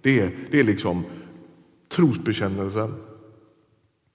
Det 0.02 0.20
är, 0.20 0.32
det 0.52 0.60
är 0.60 0.64
liksom 0.64 1.04
trosbekännelsen. 1.96 2.94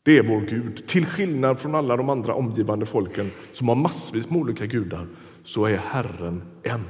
Det 0.03 0.19
är 0.19 0.23
vår 0.23 0.41
Gud. 0.41 0.87
Till 0.87 1.07
skillnad 1.07 1.59
från 1.59 1.75
alla 1.75 1.97
de 1.97 2.09
andra 2.09 2.35
omgivande 2.35 2.87
folken 2.87 3.31
som 3.53 3.69
har 3.69 3.75
massvis 3.75 4.31
med 4.31 4.41
olika 4.41 4.67
gudar, 4.67 5.07
så 5.45 5.65
är 5.65 5.77
Herren 5.77 6.43
en. 6.63 6.85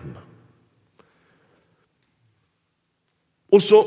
Och 3.53 3.63
så 3.63 3.85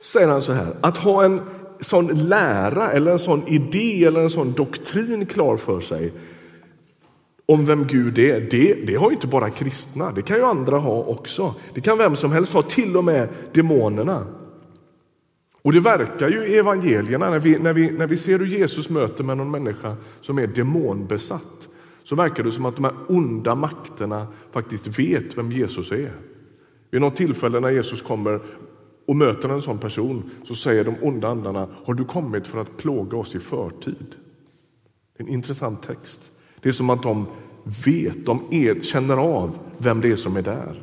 säger 0.00 0.28
han 0.28 0.42
så 0.42 0.52
här, 0.52 0.76
att 0.80 0.96
ha 0.96 1.24
en 1.24 1.40
sån 1.80 2.06
lära 2.06 2.90
eller 2.90 3.12
en 3.12 3.18
sån 3.18 3.48
idé 3.48 4.04
eller 4.04 4.20
en 4.20 4.30
sån 4.30 4.52
doktrin 4.52 5.26
klar 5.26 5.56
för 5.56 5.80
sig 5.80 6.12
om 7.46 7.66
vem 7.66 7.86
Gud 7.86 8.18
är, 8.18 8.40
det, 8.40 8.74
det 8.86 8.94
har 8.94 9.10
inte 9.10 9.26
bara 9.26 9.50
kristna, 9.50 10.12
det 10.12 10.22
kan 10.22 10.36
ju 10.36 10.44
andra 10.44 10.78
ha 10.78 11.04
också. 11.04 11.54
Det 11.74 11.80
kan 11.80 11.98
vem 11.98 12.16
som 12.16 12.32
helst 12.32 12.52
ha, 12.52 12.62
till 12.62 12.96
och 12.96 13.04
med 13.04 13.28
demonerna. 13.52 14.26
Och 15.66 15.72
det 15.72 15.80
verkar 15.80 16.28
ju 16.28 16.46
i 16.46 16.58
evangelierna, 16.58 17.30
när 17.30 17.38
vi, 17.38 17.58
när, 17.58 17.72
vi, 17.72 17.90
när 17.90 18.06
vi 18.06 18.16
ser 18.16 18.38
hur 18.38 18.46
Jesus 18.46 18.88
möter 18.88 19.24
med 19.24 19.36
någon 19.36 19.50
människa 19.50 19.96
som 20.20 20.38
är 20.38 20.46
demonbesatt, 20.46 21.68
så 22.04 22.16
verkar 22.16 22.44
det 22.44 22.52
som 22.52 22.66
att 22.66 22.76
de 22.76 22.84
här 22.84 22.94
onda 23.08 23.54
makterna 23.54 24.26
faktiskt 24.52 24.98
vet 24.98 25.38
vem 25.38 25.52
Jesus 25.52 25.92
är. 25.92 26.12
Vid 26.90 27.00
något 27.00 27.16
tillfälle 27.16 27.60
när 27.60 27.70
Jesus 27.70 28.02
kommer 28.02 28.40
och 29.06 29.16
möter 29.16 29.48
en 29.48 29.62
sån 29.62 29.78
person 29.78 30.30
så 30.44 30.54
säger 30.54 30.84
de 30.84 30.94
onda 31.02 31.28
andarna, 31.28 31.68
har 31.84 31.94
du 31.94 32.04
kommit 32.04 32.46
för 32.46 32.58
att 32.58 32.76
plåga 32.76 33.16
oss 33.16 33.34
i 33.34 33.40
förtid? 33.40 34.14
En 35.18 35.28
intressant 35.28 35.82
text. 35.82 36.30
Det 36.60 36.68
är 36.68 36.72
som 36.72 36.90
att 36.90 37.02
de 37.02 37.26
vet, 37.84 38.26
de 38.26 38.42
er, 38.50 38.80
känner 38.80 39.16
av 39.16 39.58
vem 39.78 40.00
det 40.00 40.10
är 40.10 40.16
som 40.16 40.36
är 40.36 40.42
där. 40.42 40.82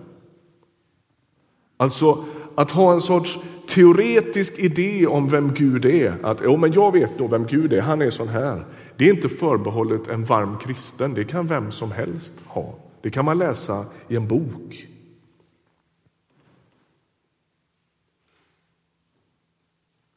Alltså 1.77 2.25
att 2.55 2.71
ha 2.71 2.93
en 2.93 3.01
sorts 3.01 3.39
teoretisk 3.67 4.59
idé 4.59 5.07
om 5.07 5.29
vem 5.29 5.53
Gud 5.53 5.85
är, 5.85 6.17
att 6.21 6.41
oh, 6.41 6.59
men 6.59 6.73
jag 6.73 6.91
vet 6.91 7.19
nog 7.19 7.29
vem 7.29 7.47
Gud 7.47 7.73
är, 7.73 7.81
han 7.81 8.01
är 8.01 8.09
sån 8.09 8.27
här. 8.27 8.65
Det 8.97 9.05
är 9.05 9.09
inte 9.09 9.29
förbehållet 9.29 10.07
en 10.07 10.25
varm 10.25 10.57
kristen, 10.57 11.13
det 11.13 11.23
kan 11.23 11.47
vem 11.47 11.71
som 11.71 11.91
helst 11.91 12.33
ha. 12.45 12.75
Det 13.01 13.09
kan 13.09 13.25
man 13.25 13.37
läsa 13.37 13.85
i 14.07 14.15
en 14.15 14.27
bok. 14.27 14.87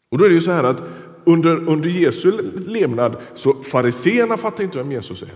Och 0.09 0.19
då 0.19 0.25
är 0.25 0.29
det 0.29 0.35
ju 0.35 0.41
så 0.41 0.51
här 0.51 0.65
att 0.65 0.83
under, 1.25 1.69
under 1.69 1.89
Jesu 1.89 2.33
levnad 2.67 3.17
så 3.35 3.63
fariseerna 3.63 4.37
fattar 4.37 4.65
inte 4.65 4.79
vem 4.79 4.93
Jesus 4.93 5.23
är. 5.23 5.31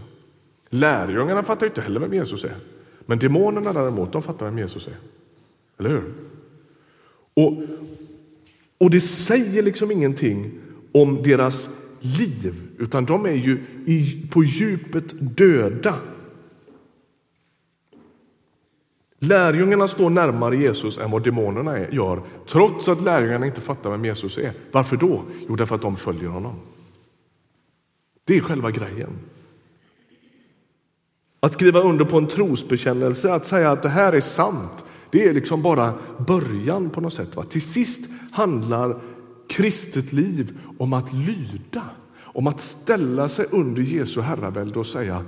Lärjungarna 0.68 1.42
fattar 1.42 1.66
inte 1.66 1.80
heller 1.80 2.00
vem 2.00 2.14
Jesus 2.14 2.44
är. 2.44 2.54
Men 3.06 3.18
demonerna 3.18 3.72
däremot, 3.72 4.12
de 4.12 4.22
fattar 4.22 4.46
vem 4.46 4.58
Jesus 4.58 4.86
är. 4.86 4.96
Eller 5.78 5.90
hur? 5.90 6.12
Och, 7.34 7.52
och 8.80 8.90
det 8.90 9.00
säger 9.00 9.62
liksom 9.62 9.90
ingenting 9.90 10.52
om 10.92 11.22
deras 11.22 11.68
liv, 12.00 12.54
utan 12.78 13.04
de 13.04 13.26
är 13.26 13.34
ju 13.34 13.64
i, 13.86 14.28
på 14.30 14.44
djupet 14.44 15.04
döda. 15.36 15.94
Lärjungarna 19.18 19.88
står 19.88 20.10
närmare 20.10 20.56
Jesus 20.56 20.98
än 20.98 21.10
vad 21.10 21.22
demonerna 21.22 21.88
gör, 21.90 22.22
trots 22.46 22.88
att 22.88 23.02
lärjungarna 23.02 23.46
inte 23.46 23.60
fattar 23.60 23.90
vem 23.90 24.04
Jesus 24.04 24.38
är. 24.38 24.52
Varför 24.72 24.96
då? 24.96 25.22
Jo, 25.48 25.56
därför 25.56 25.74
att 25.74 25.82
de 25.82 25.96
följer 25.96 26.28
honom. 26.28 26.54
Det 28.24 28.36
är 28.36 28.40
själva 28.40 28.70
grejen. 28.70 29.10
Att 31.40 31.52
skriva 31.52 31.80
under 31.80 32.04
på 32.04 32.18
en 32.18 32.26
trosbekännelse, 32.28 33.32
att 33.32 33.46
säga 33.46 33.70
att 33.70 33.82
det 33.82 33.88
här 33.88 34.12
är 34.12 34.20
sant, 34.20 34.84
det 35.12 35.28
är 35.28 35.32
liksom 35.32 35.62
bara 35.62 35.94
början 36.26 36.90
på 36.90 37.00
något 37.00 37.14
sätt. 37.14 37.36
Va? 37.36 37.44
Till 37.44 37.62
sist 37.62 38.10
handlar 38.32 39.00
kristet 39.48 40.12
liv 40.12 40.58
om 40.78 40.92
att 40.92 41.12
lyda, 41.12 41.84
om 42.18 42.46
att 42.46 42.60
ställa 42.60 43.28
sig 43.28 43.46
under 43.50 43.82
Jesu 43.82 44.20
herravälde 44.20 44.78
och 44.78 44.86
säga 44.86 45.24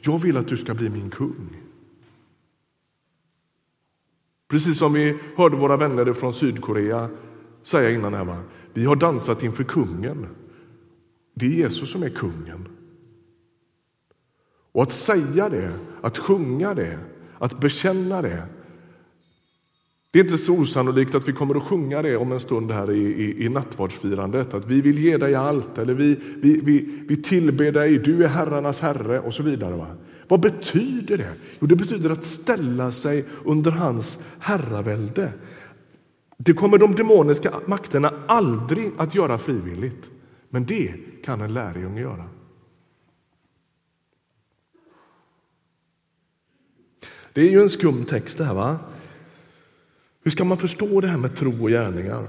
jag 0.00 0.18
vill 0.18 0.36
att 0.36 0.48
du 0.48 0.56
ska 0.56 0.74
bli 0.74 0.90
min 0.90 1.10
kung. 1.10 1.62
Precis 4.48 4.78
som 4.78 4.92
vi 4.92 5.18
hörde 5.36 5.56
våra 5.56 5.76
vänner 5.76 6.12
från 6.12 6.32
Sydkorea 6.32 7.08
säga 7.62 7.90
innan 7.90 8.14
här. 8.14 8.24
Va? 8.24 8.38
Vi 8.74 8.84
har 8.84 8.96
dansat 8.96 9.42
inför 9.42 9.64
kungen. 9.64 10.26
Det 11.34 11.46
är 11.46 11.50
Jesus 11.50 11.90
som 11.90 12.02
är 12.02 12.08
kungen. 12.08 12.68
Och 14.72 14.82
att 14.82 14.92
säga 14.92 15.48
det, 15.48 15.72
att 16.02 16.18
sjunga 16.18 16.74
det, 16.74 16.98
att 17.38 17.60
bekänna 17.60 18.22
det. 18.22 18.46
Det 20.16 20.20
är 20.20 20.24
inte 20.24 20.38
så 20.38 20.58
osannolikt 20.58 21.14
att 21.14 21.28
vi 21.28 21.32
kommer 21.32 21.54
att 21.54 21.62
sjunga 21.62 22.02
det 22.02 22.16
om 22.16 22.32
en 22.32 22.40
stund 22.40 22.70
här 22.70 22.90
i, 22.90 22.98
i, 22.98 23.44
i 23.44 23.48
nattvardsfirandet. 23.48 24.54
Att 24.54 24.66
vi 24.66 24.80
vill 24.80 24.98
ge 24.98 25.16
dig 25.16 25.34
allt, 25.34 25.78
eller 25.78 25.94
vi, 25.94 26.16
vi, 26.42 26.60
vi, 26.64 27.04
vi 27.08 27.16
tillber 27.16 27.72
dig, 27.72 27.98
du 27.98 28.24
är 28.24 28.28
herrarnas 28.28 28.80
herre 28.80 29.20
och 29.20 29.34
så 29.34 29.42
vidare. 29.42 29.76
Va? 29.76 29.86
Vad 30.28 30.40
betyder 30.40 31.18
det? 31.18 31.32
Jo, 31.58 31.66
det 31.66 31.76
betyder 31.76 32.10
att 32.10 32.24
ställa 32.24 32.92
sig 32.92 33.24
under 33.44 33.70
hans 33.70 34.18
herravälde. 34.38 35.32
Det 36.36 36.52
kommer 36.52 36.78
de 36.78 36.94
demoniska 36.94 37.60
makterna 37.66 38.12
aldrig 38.26 38.92
att 38.96 39.14
göra 39.14 39.38
frivilligt, 39.38 40.10
men 40.48 40.64
det 40.64 40.94
kan 41.24 41.40
en 41.40 41.54
lärjunge 41.54 42.00
göra. 42.00 42.24
Det 47.32 47.40
är 47.40 47.50
ju 47.50 47.62
en 47.62 47.70
skum 47.70 48.04
text 48.04 48.38
det 48.38 48.44
här. 48.44 48.54
va? 48.54 48.78
Hur 50.26 50.30
ska 50.30 50.44
man 50.44 50.58
förstå 50.58 51.00
det 51.00 51.08
här 51.08 51.18
med 51.18 51.36
tro 51.36 51.62
och 51.62 51.68
gärningar? 51.68 52.26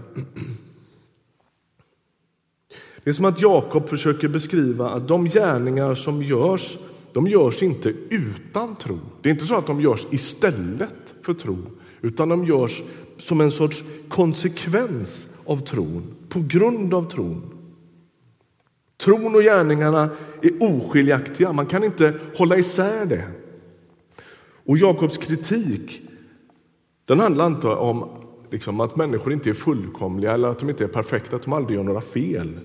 Det 3.04 3.10
är 3.10 3.14
som 3.14 3.26
att 3.26 3.42
Jakob 3.42 3.90
försöker 3.90 4.28
beskriva 4.28 4.90
att 4.90 5.08
de 5.08 5.26
gärningar 5.26 5.96
som 5.96 6.24
görs 6.24 6.78
de 7.14 7.28
görs 7.28 7.64
inte 7.64 7.94
utan 8.10 8.76
tro. 8.76 9.00
Det 9.22 9.30
är 9.30 9.34
inte 9.34 9.46
så 9.46 9.58
att 9.58 9.68
de 9.68 9.82
görs 9.82 10.08
istället 10.12 11.16
för 11.22 11.34
tro, 11.34 11.58
utan 12.02 12.30
de 12.30 12.46
görs 12.46 12.84
som 13.18 13.42
en 13.42 13.52
sorts 13.52 13.84
konsekvens 14.10 15.28
av 15.46 15.58
tron, 15.58 16.16
på 16.30 16.40
grund 16.48 16.94
av 16.94 17.10
tron. 17.10 17.58
Tron 18.98 19.36
och 19.36 19.42
gärningarna 19.42 20.10
är 20.42 20.64
oskiljaktiga, 20.64 21.54
man 21.54 21.66
kan 21.66 21.84
inte 21.84 22.20
hålla 22.36 22.58
isär 22.58 23.06
det. 23.06 23.28
Och 24.66 24.78
Jakobs 24.78 25.18
kritik 25.18 26.07
den 27.08 27.20
handlar 27.20 27.48
inte 27.48 27.68
om 27.68 28.10
liksom, 28.52 28.80
att 28.80 28.96
människor 28.96 29.34
inte 29.34 29.50
är 29.50 29.54
fullkomliga 29.54 30.34
eller 30.34 30.48
att 30.48 30.60
de 30.60 30.70
inte 30.70 30.84
är 30.84 30.88
perfekta, 30.88 31.36
att 31.36 31.44
de 31.44 31.54
aldrig 31.54 31.78
gör 31.78 31.84
några 31.84 32.02
fel. 32.02 32.60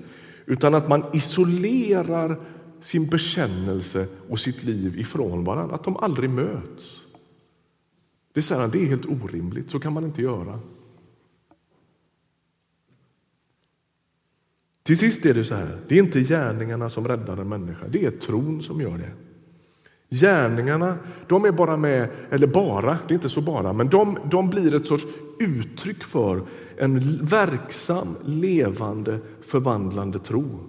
Utan 0.46 0.74
att 0.74 0.88
man 0.88 1.04
isolerar 1.12 2.40
sin 2.80 3.06
bekännelse 3.06 4.06
och 4.28 4.40
sitt 4.40 4.64
liv 4.64 4.98
ifrån 4.98 5.44
varandra, 5.44 5.74
att 5.74 5.84
de 5.84 5.96
aldrig 5.96 6.30
möts. 6.30 7.06
Det 8.32 8.42
säger 8.42 8.60
han, 8.60 8.70
det 8.70 8.82
är 8.82 8.86
helt 8.86 9.06
orimligt, 9.06 9.70
så 9.70 9.80
kan 9.80 9.92
man 9.92 10.04
inte 10.04 10.22
göra. 10.22 10.60
Till 14.82 14.98
sist 14.98 15.26
är 15.26 15.34
det 15.34 15.44
så 15.44 15.54
här, 15.54 15.80
det 15.88 15.94
är 15.94 15.98
inte 15.98 16.20
gärningarna 16.20 16.90
som 16.90 17.08
räddar 17.08 17.36
en 17.36 17.48
människa, 17.48 17.88
det 17.88 18.04
är 18.04 18.10
tron 18.10 18.62
som 18.62 18.80
gör 18.80 18.98
det. 18.98 19.12
Gärningarna, 20.12 20.98
de 21.26 21.44
är 21.44 21.52
bara 21.52 21.76
med, 21.76 22.08
eller 22.30 22.46
bara, 22.46 22.98
det 23.08 23.12
är 23.12 23.14
inte 23.14 23.28
så 23.28 23.40
bara, 23.40 23.72
men 23.72 23.88
de, 23.88 24.18
de 24.30 24.50
blir 24.50 24.74
ett 24.74 24.86
sorts 24.86 25.06
uttryck 25.38 26.04
för 26.04 26.42
en 26.76 27.00
verksam, 27.26 28.16
levande, 28.24 29.18
förvandlande 29.42 30.18
tro. 30.18 30.60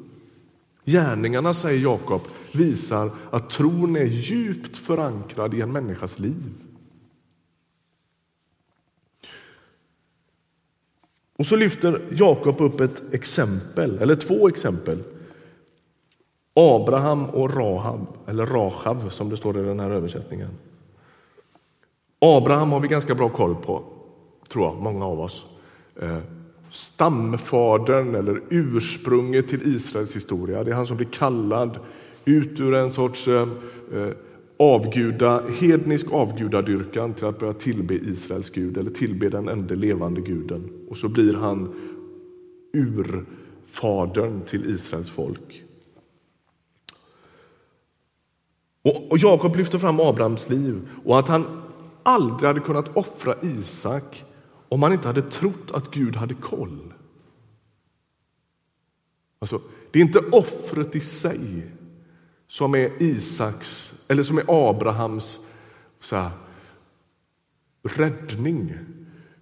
Gärningarna, 0.86 1.54
säger 1.54 1.80
Jakob, 1.80 2.22
visar 2.52 3.12
att 3.32 3.50
tron 3.50 3.96
är 3.96 4.06
djupt 4.06 4.78
förankrad 4.78 5.54
i 5.54 5.62
en 5.62 5.72
människas 5.72 6.20
liv. 6.20 6.54
Och 11.38 11.46
så 11.46 11.56
lyfter 11.56 12.02
Jakob 12.12 12.62
upp 12.62 12.80
ett 12.80 13.14
exempel, 13.14 13.98
eller 13.98 14.16
två 14.16 14.48
exempel. 14.48 15.04
Abraham 16.54 17.26
och 17.26 17.56
Rahab, 17.56 18.08
eller 18.28 18.46
Rahav 18.46 19.10
som 19.10 19.30
det 19.30 19.38
står 19.38 19.60
i 19.60 19.64
den 19.64 19.80
här 19.80 19.92
översättningen. 19.92 20.50
Abraham 22.20 22.72
har 22.72 22.80
vi 22.80 22.88
ganska 22.88 23.16
bra 23.16 23.30
koll 23.30 23.56
på, 23.56 23.84
tror 24.50 24.66
jag, 24.66 24.82
många 24.82 25.06
av 25.06 25.20
oss. 25.20 25.46
Eh, 26.02 26.18
stamfadern 26.70 28.16
eller 28.16 28.42
ursprunget 28.50 29.48
till 29.48 29.76
Israels 29.76 30.16
historia. 30.16 30.64
Det 30.64 30.72
är 30.72 30.76
han 30.76 30.88
som 30.88 30.98
blir 30.98 31.08
kallad 31.08 31.80
ut 32.26 32.60
ur 32.60 32.74
en 32.74 32.92
sorts 32.92 33.28
eh, 33.28 33.48
eh, 33.94 34.10
avguda, 34.58 35.44
hednisk 35.60 36.14
avgudadyrkan 36.14 37.14
till 37.14 37.26
att 37.26 37.40
börja 37.40 37.54
tillbe 37.54 37.94
Israels 37.94 38.50
Gud 38.50 38.78
eller 38.78 38.92
tillbe 38.92 39.30
den 39.30 39.48
enda 39.48 39.76
levande 39.76 40.22
guden. 40.22 40.70
Och 40.90 40.98
så 40.98 41.10
blir 41.10 41.34
han 41.34 41.76
urfadern 42.74 44.42
till 44.42 44.70
Israels 44.70 45.10
folk. 45.10 45.64
Och, 48.84 49.12
och 49.12 49.18
Jakob 49.18 49.56
lyfter 49.56 49.78
fram 49.78 50.00
Abrahams 50.00 50.50
liv 50.50 50.90
och 51.06 51.20
att 51.20 51.28
han 51.28 51.62
aldrig 52.04 52.48
hade 52.48 52.60
kunnat 52.60 52.98
offra 52.98 53.36
Isak 53.42 54.26
om 54.70 54.84
han 54.84 54.94
inte 54.94 55.08
hade 55.08 55.22
trott 55.22 55.72
att 55.74 55.92
Gud 55.92 56.16
hade 56.16 56.34
koll. 56.34 56.94
Alltså, 59.40 59.62
det 59.92 60.00
är 60.00 60.04
inte 60.04 60.20
offret 60.20 60.96
i 60.96 61.00
sig 61.00 61.72
som 62.48 62.76
är 62.76 63.04
Isaks 63.04 63.94
eller 64.08 64.24
som 64.24 64.38
är 64.38 64.70
Abrahams 64.70 65.40
så 66.00 66.16
här, 66.16 66.32
räddning, 67.84 68.74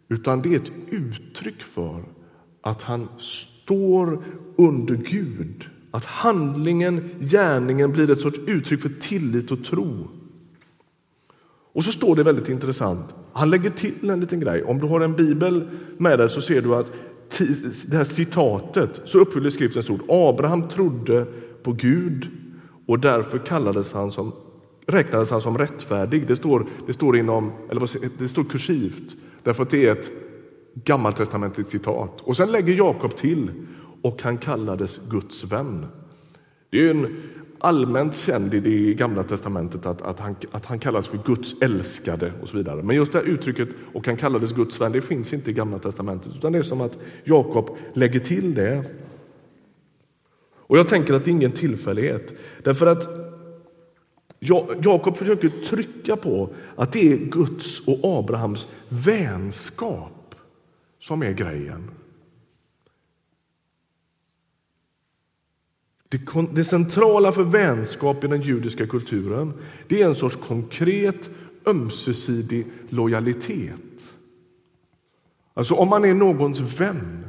utan 0.07 0.41
det 0.41 0.53
är 0.53 0.59
ett 0.59 0.71
uttryck 0.89 1.63
för 1.63 2.03
att 2.61 2.81
han 2.81 3.07
står 3.17 4.23
under 4.55 4.95
Gud. 4.95 5.69
Att 5.91 6.05
handlingen, 6.05 7.09
gärningen 7.19 7.91
blir 7.91 8.11
ett 8.11 8.21
sorts 8.21 8.39
uttryck 8.47 8.81
för 8.81 8.91
tillit 9.01 9.51
och 9.51 9.63
tro. 9.63 10.07
Och 11.73 11.83
så 11.83 11.91
står 11.91 12.15
det 12.15 12.23
väldigt 12.23 12.49
intressant. 12.49 13.15
Han 13.33 13.49
lägger 13.49 13.69
till 13.69 14.09
en 14.09 14.19
liten 14.19 14.39
grej. 14.39 14.63
Om 14.63 14.79
du 14.79 14.87
har 14.87 15.01
en 15.01 15.15
bibel 15.15 15.69
med 15.97 16.19
dig 16.19 16.29
så 16.29 16.41
ser 16.41 16.61
du 16.61 16.75
att 16.75 16.91
det 17.87 17.97
här 17.97 18.03
citatet 18.03 19.01
så 19.05 19.19
uppfyller 19.19 19.49
skriftens 19.49 19.89
ord. 19.89 20.01
Abraham 20.07 20.67
trodde 20.67 21.25
på 21.63 21.71
Gud 21.71 22.27
och 22.85 22.99
därför 22.99 23.37
kallades 23.37 23.93
han 23.93 24.11
som, 24.11 24.31
räknades 24.87 25.31
han 25.31 25.41
som 25.41 25.57
rättfärdig. 25.57 26.27
Det 26.27 26.35
står, 26.35 26.65
det 26.87 26.93
står, 26.93 27.17
inom, 27.17 27.51
eller 27.69 28.19
det 28.19 28.27
står 28.27 28.43
kursivt 28.43 29.15
därför 29.43 29.63
att 29.63 29.69
det 29.69 29.87
är 29.87 29.91
ett 29.91 30.11
gammaltestamentligt 30.73 31.69
citat. 31.69 32.21
Och 32.21 32.37
sen 32.37 32.51
lägger 32.51 32.73
Jakob 32.73 33.15
till 33.15 33.51
och 34.01 34.21
han 34.21 34.37
kallades 34.37 34.99
Guds 35.09 35.43
vän. 35.43 35.85
Det 36.69 36.87
är 36.87 36.91
en 36.91 37.17
allmänt 37.59 38.15
känd 38.15 38.53
i 38.53 38.59
det 38.59 38.93
gamla 38.93 39.23
testamentet 39.23 39.85
att, 39.85 40.01
att, 40.01 40.19
han, 40.19 40.35
att 40.51 40.65
han 40.65 40.79
kallas 40.79 41.07
för 41.07 41.19
Guds 41.25 41.61
älskade 41.61 42.33
och 42.41 42.47
så 42.47 42.57
vidare. 42.57 42.83
Men 42.83 42.95
just 42.95 43.11
det 43.11 43.17
här 43.17 43.25
uttrycket 43.25 43.69
och 43.93 44.07
han 44.07 44.17
kallades 44.17 44.51
Guds 44.51 44.81
vän, 44.81 44.91
det 44.91 45.01
finns 45.01 45.33
inte 45.33 45.49
i 45.49 45.53
gamla 45.53 45.79
testamentet 45.79 46.31
utan 46.37 46.51
det 46.51 46.59
är 46.59 46.63
som 46.63 46.81
att 46.81 46.97
Jakob 47.23 47.77
lägger 47.93 48.19
till 48.19 48.55
det. 48.55 48.83
Och 50.53 50.77
jag 50.77 50.87
tänker 50.87 51.13
att 51.13 51.25
det 51.25 51.31
är 51.31 51.33
ingen 51.33 51.51
tillfällighet 51.51 52.33
därför 52.63 52.87
att 52.87 53.09
Jakob 54.83 55.17
försöker 55.17 55.49
trycka 55.49 56.15
på 56.15 56.49
att 56.75 56.91
det 56.91 57.13
är 57.13 57.17
Guds 57.17 57.87
och 57.87 57.99
Abrahams 58.19 58.67
vänskap 58.89 60.35
som 60.99 61.23
är 61.23 61.31
grejen. 61.31 61.91
Det, 66.11 66.21
det 66.53 66.65
centrala 66.65 67.31
för 67.31 67.43
vänskap 67.43 68.23
i 68.23 68.27
den 68.27 68.41
judiska 68.41 68.87
kulturen 68.87 69.53
det 69.87 70.01
är 70.01 70.07
en 70.07 70.15
sorts 70.15 70.35
konkret 70.47 71.29
ömsesidig 71.65 72.67
lojalitet. 72.89 74.13
Alltså 75.53 75.73
om 75.73 75.89
man 75.89 76.05
är 76.05 76.13
någons 76.13 76.59
vän, 76.59 77.25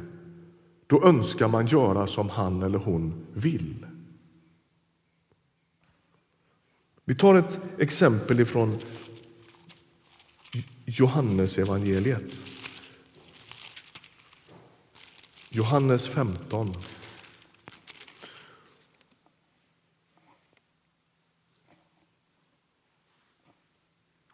då 0.87 1.03
önskar 1.03 1.47
man 1.47 1.67
göra 1.67 2.07
som 2.07 2.29
han 2.29 2.63
eller 2.63 2.79
hon 2.79 3.25
vill. 3.33 3.85
Vi 7.05 7.15
tar 7.15 7.35
ett 7.35 7.59
exempel 7.77 8.39
ifrån 8.39 8.77
Johannes 10.85 11.57
evangeliet. 11.57 12.41
Johannes 15.49 16.07
15. 16.07 16.73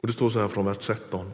Och 0.02 0.08
Det 0.08 0.14
står 0.14 0.30
så 0.30 0.40
här 0.40 0.48
från 0.48 0.66
vers 0.66 0.78
13. 0.78 1.32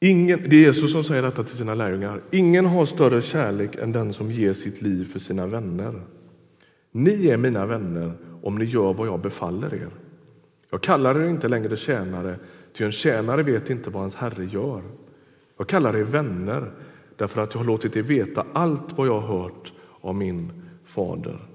Ingen, 0.00 0.48
det 0.48 0.56
är 0.56 0.60
Jesus 0.60 0.92
som 0.92 1.04
säger 1.04 1.22
detta 1.22 1.44
till 1.44 1.56
sina 1.56 1.74
lärjungar. 1.74 2.22
Ingen 2.30 2.66
har 2.66 2.86
större 2.86 3.22
kärlek 3.22 3.76
än 3.76 3.92
den 3.92 4.12
som 4.12 4.30
ger 4.30 4.54
sitt 4.54 4.82
liv 4.82 5.04
för 5.04 5.18
sina 5.18 5.46
vänner. 5.46 6.02
Ni 6.92 7.26
är 7.28 7.36
mina 7.36 7.66
vänner 7.66 8.12
om 8.42 8.58
ni 8.58 8.64
gör 8.64 8.92
vad 8.92 9.06
jag 9.06 9.20
befaller 9.20 9.74
er. 9.74 9.90
Jag 10.70 10.82
kallar 10.82 11.20
er 11.20 11.28
inte 11.28 11.48
längre 11.48 11.76
tjänare, 11.76 12.38
ty 12.72 12.84
en 12.84 12.92
tjänare 12.92 13.42
vet 13.42 13.70
inte 13.70 13.90
vad 13.90 14.02
hans 14.02 14.14
herre 14.14 14.44
gör. 14.44 14.82
Jag 15.58 15.68
kallar 15.68 15.96
er 15.96 16.02
vänner 16.02 16.72
därför 17.16 17.42
att 17.42 17.54
jag 17.54 17.60
har 17.60 17.66
låtit 17.66 17.96
er 17.96 18.02
veta 18.02 18.46
allt 18.52 18.98
vad 18.98 19.06
jag 19.06 19.20
har 19.20 19.38
hört 19.42 19.72
av 20.00 20.14
min 20.14 20.52
fader. 20.84 21.48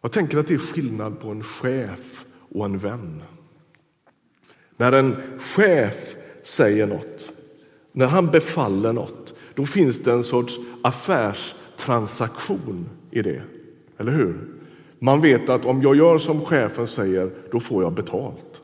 Jag 0.00 0.12
tänker 0.12 0.38
att 0.38 0.46
det 0.46 0.54
är 0.54 0.58
skillnad 0.58 1.20
på 1.20 1.28
en 1.28 1.42
chef 1.42 2.24
och 2.54 2.64
en 2.64 2.78
vän. 2.78 3.22
När 4.76 4.92
en 4.92 5.16
chef 5.38 6.16
säger 6.42 6.86
något, 6.86 7.32
när 7.92 8.06
han 8.06 8.26
befaller 8.26 8.92
något, 8.92 9.34
då 9.54 9.66
finns 9.66 9.98
det 9.98 10.12
en 10.12 10.24
sorts 10.24 10.58
affärstransaktion 10.82 12.88
i 13.10 13.22
det. 13.22 13.42
Eller 13.98 14.12
hur? 14.12 14.38
Man 14.98 15.20
vet 15.20 15.48
att 15.48 15.64
om 15.64 15.82
jag 15.82 15.96
gör 15.96 16.18
som 16.18 16.44
chefen 16.44 16.86
säger, 16.86 17.30
då 17.52 17.60
får 17.60 17.82
jag 17.82 17.92
betalt. 17.92 18.60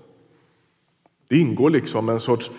Det 1.28 1.38
ingår 1.38 1.70
liksom 1.70 2.08
en 2.08 2.20
sorts 2.20 2.50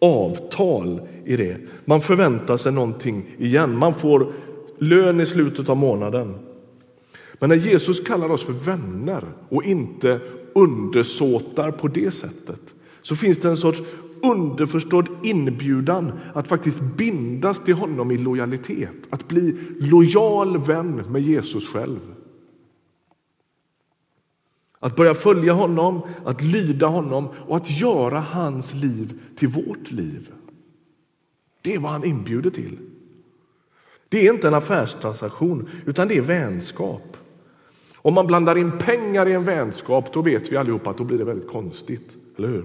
avtal 0.00 1.08
i 1.24 1.36
det. 1.36 1.56
Man 1.84 2.00
förväntar 2.00 2.56
sig 2.56 2.72
någonting 2.72 3.34
igen. 3.38 3.78
Man 3.78 3.94
får 3.94 4.32
lön 4.78 5.20
i 5.20 5.26
slutet 5.26 5.68
av 5.68 5.76
månaden. 5.76 6.45
Men 7.38 7.48
när 7.48 7.56
Jesus 7.56 8.00
kallar 8.00 8.28
oss 8.28 8.44
för 8.44 8.52
vänner 8.52 9.24
och 9.48 9.64
inte 9.64 10.20
undersåtar 10.54 11.70
på 11.70 11.88
det 11.88 12.10
sättet 12.10 12.74
så 13.02 13.16
finns 13.16 13.38
det 13.38 13.48
en 13.48 13.56
sorts 13.56 13.82
underförstådd 14.22 15.08
inbjudan 15.22 16.12
att 16.34 16.48
faktiskt 16.48 16.80
bindas 16.80 17.64
till 17.64 17.74
honom 17.74 18.10
i 18.10 18.18
lojalitet, 18.18 18.96
att 19.10 19.28
bli 19.28 19.58
lojal 19.80 20.58
vän 20.58 21.04
med 21.08 21.22
Jesus 21.22 21.68
själv. 21.68 22.00
Att 24.78 24.96
börja 24.96 25.14
följa 25.14 25.52
honom, 25.52 26.00
att 26.24 26.42
lyda 26.42 26.86
honom 26.86 27.28
och 27.46 27.56
att 27.56 27.80
göra 27.80 28.20
hans 28.20 28.74
liv 28.74 29.20
till 29.36 29.48
vårt 29.48 29.90
liv. 29.90 30.30
Det 31.62 31.74
är 31.74 31.78
vad 31.78 31.92
han 31.92 32.04
inbjuder 32.04 32.50
till. 32.50 32.78
Det 34.08 34.26
är 34.26 34.32
inte 34.32 34.48
en 34.48 34.54
affärstransaktion, 34.54 35.68
utan 35.86 36.08
det 36.08 36.16
är 36.16 36.22
vänskap. 36.22 37.16
Om 38.06 38.14
man 38.14 38.26
blandar 38.26 38.58
in 38.58 38.72
pengar 38.78 39.28
i 39.28 39.32
en 39.32 39.44
vänskap, 39.44 40.12
då 40.12 40.22
vet 40.22 40.52
vi 40.52 40.56
allihopa 40.56 40.90
att 40.90 40.98
då 40.98 41.04
blir 41.04 41.18
det 41.18 41.24
väldigt 41.24 41.48
konstigt. 41.48 42.16
Eller 42.38 42.48
hur? 42.48 42.64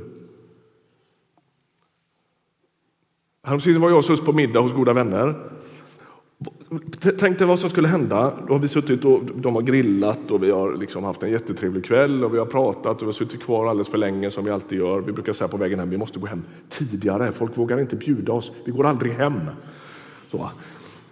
Häromsistens 3.43 3.81
var 3.81 3.89
jag 3.89 3.97
och 3.97 4.05
sus 4.05 4.21
på 4.21 4.33
middag 4.33 4.59
hos 4.59 4.73
goda 4.73 4.93
vänner. 4.93 5.35
Tänk 7.19 7.39
dig 7.39 7.47
vad 7.47 7.59
som 7.59 7.69
skulle 7.69 7.87
hända. 7.87 8.33
Då 8.47 8.53
har 8.53 8.59
vi 8.59 8.67
suttit 8.67 9.05
och 9.05 9.23
de 9.23 9.55
har 9.55 9.61
grillat 9.61 10.31
och 10.31 10.43
vi 10.43 10.51
har 10.51 10.75
liksom 10.75 11.03
haft 11.03 11.23
en 11.23 11.31
jättetrevlig 11.31 11.85
kväll 11.85 12.23
och 12.23 12.33
vi 12.33 12.37
har 12.37 12.45
pratat 12.45 12.95
och 12.95 13.01
vi 13.01 13.05
har 13.05 13.13
suttit 13.13 13.43
kvar 13.43 13.67
alldeles 13.67 13.89
för 13.89 13.97
länge 13.97 14.31
som 14.31 14.45
vi 14.45 14.51
alltid 14.51 14.77
gör. 14.77 14.99
Vi 14.99 15.11
brukar 15.11 15.33
säga 15.33 15.47
på 15.47 15.57
vägen 15.57 15.79
hem, 15.79 15.89
vi 15.89 15.97
måste 15.97 16.19
gå 16.19 16.27
hem 16.27 16.43
tidigare. 16.69 17.31
Folk 17.31 17.57
vågar 17.57 17.79
inte 17.79 17.95
bjuda 17.95 18.33
oss. 18.33 18.51
Vi 18.65 18.71
går 18.71 18.85
aldrig 18.85 19.13
hem. 19.13 19.39
Så. 20.31 20.49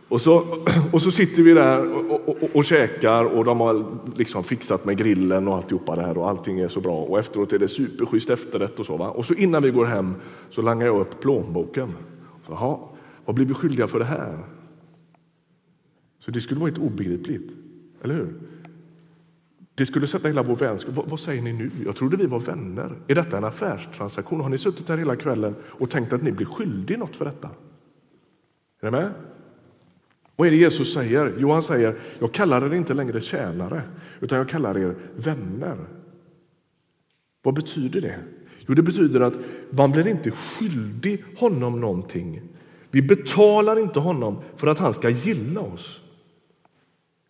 Och 0.09 0.21
så, 0.21 0.45
och 0.91 1.01
så 1.01 1.11
sitter 1.11 1.43
vi 1.43 1.53
där 1.53 1.95
och, 1.95 2.29
och, 2.29 2.43
och, 2.43 2.55
och 2.55 2.65
käkar 2.65 3.25
och 3.25 3.45
de 3.45 3.59
har 3.59 3.85
liksom 4.15 4.43
fixat 4.43 4.85
med 4.85 4.97
grillen 4.97 5.47
och 5.47 5.55
alltihopa 5.55 5.95
där 5.95 6.17
och 6.17 6.29
allting 6.29 6.59
är 6.59 6.67
så 6.67 6.81
bra 6.81 6.97
och 6.97 7.19
efteråt 7.19 7.53
är 7.53 7.59
det 7.59 7.67
superschysst 7.67 8.29
efterrätt 8.29 8.79
och 8.79 8.85
så. 8.85 8.97
Va? 8.97 9.09
Och 9.09 9.25
så 9.25 9.33
innan 9.33 9.63
vi 9.63 9.71
går 9.71 9.85
hem 9.85 10.15
så 10.49 10.61
langar 10.61 10.85
jag 10.85 11.01
upp 11.01 11.19
plånboken. 11.19 11.93
Så, 12.47 12.89
vad 13.25 13.35
blir 13.35 13.45
vi 13.45 13.53
skyldiga 13.53 13.87
för 13.87 13.99
det 13.99 14.05
här? 14.05 14.37
Så 16.19 16.31
det 16.31 16.41
skulle 16.41 16.59
vara 16.59 16.71
ett 16.71 16.77
obegripligt, 16.77 17.51
eller 18.03 18.15
hur? 18.15 18.33
Det 19.75 19.85
skulle 19.85 20.07
sätta 20.07 20.27
hela 20.27 20.43
vår 20.43 20.55
vänskap. 20.55 20.95
Vad, 20.95 21.09
vad, 21.09 21.19
säger 21.19 21.41
ni 21.41 21.53
nu? 21.53 21.71
Jag 21.85 21.95
trodde 21.95 22.17
vi 22.17 22.25
var 22.25 22.39
vänner. 22.39 22.91
Är 23.07 23.15
detta 23.15 23.37
en 23.37 23.43
affärstransaktion? 23.43 24.41
Har 24.41 24.49
ni 24.49 24.57
suttit 24.57 24.89
här 24.89 24.97
hela 24.97 25.15
kvällen 25.15 25.55
och 25.61 25.89
tänkt 25.89 26.13
att 26.13 26.23
ni 26.23 26.31
blir 26.31 26.45
skyldig 26.45 26.99
något 26.99 27.15
för 27.15 27.25
detta? 27.25 27.49
Är 28.81 28.91
ni 28.91 28.91
med? 28.91 29.11
Vad 30.39 30.47
är 30.47 30.51
det 30.51 30.57
Jesus 30.57 30.93
säger? 30.93 31.33
Jo, 31.37 31.51
han 31.51 31.63
säger, 31.63 31.95
jag 32.19 32.31
kallar 32.31 32.65
er 32.65 32.73
inte 32.73 32.93
längre 32.93 33.21
tjänare, 33.21 33.81
utan 34.19 34.37
jag 34.37 34.49
kallar 34.49 34.77
er 34.77 34.95
vänner. 35.15 35.77
Vad 37.43 37.53
betyder 37.53 38.01
det? 38.01 38.19
Jo, 38.67 38.73
det 38.73 38.81
betyder 38.81 39.19
att 39.19 39.33
man 39.69 39.91
blir 39.91 40.07
inte 40.07 40.31
skyldig 40.31 41.23
honom 41.37 41.81
någonting. 41.81 42.41
Vi 42.91 43.01
betalar 43.01 43.79
inte 43.79 43.99
honom 43.99 44.43
för 44.57 44.67
att 44.67 44.79
han 44.79 44.93
ska 44.93 45.09
gilla 45.09 45.61
oss. 45.61 46.01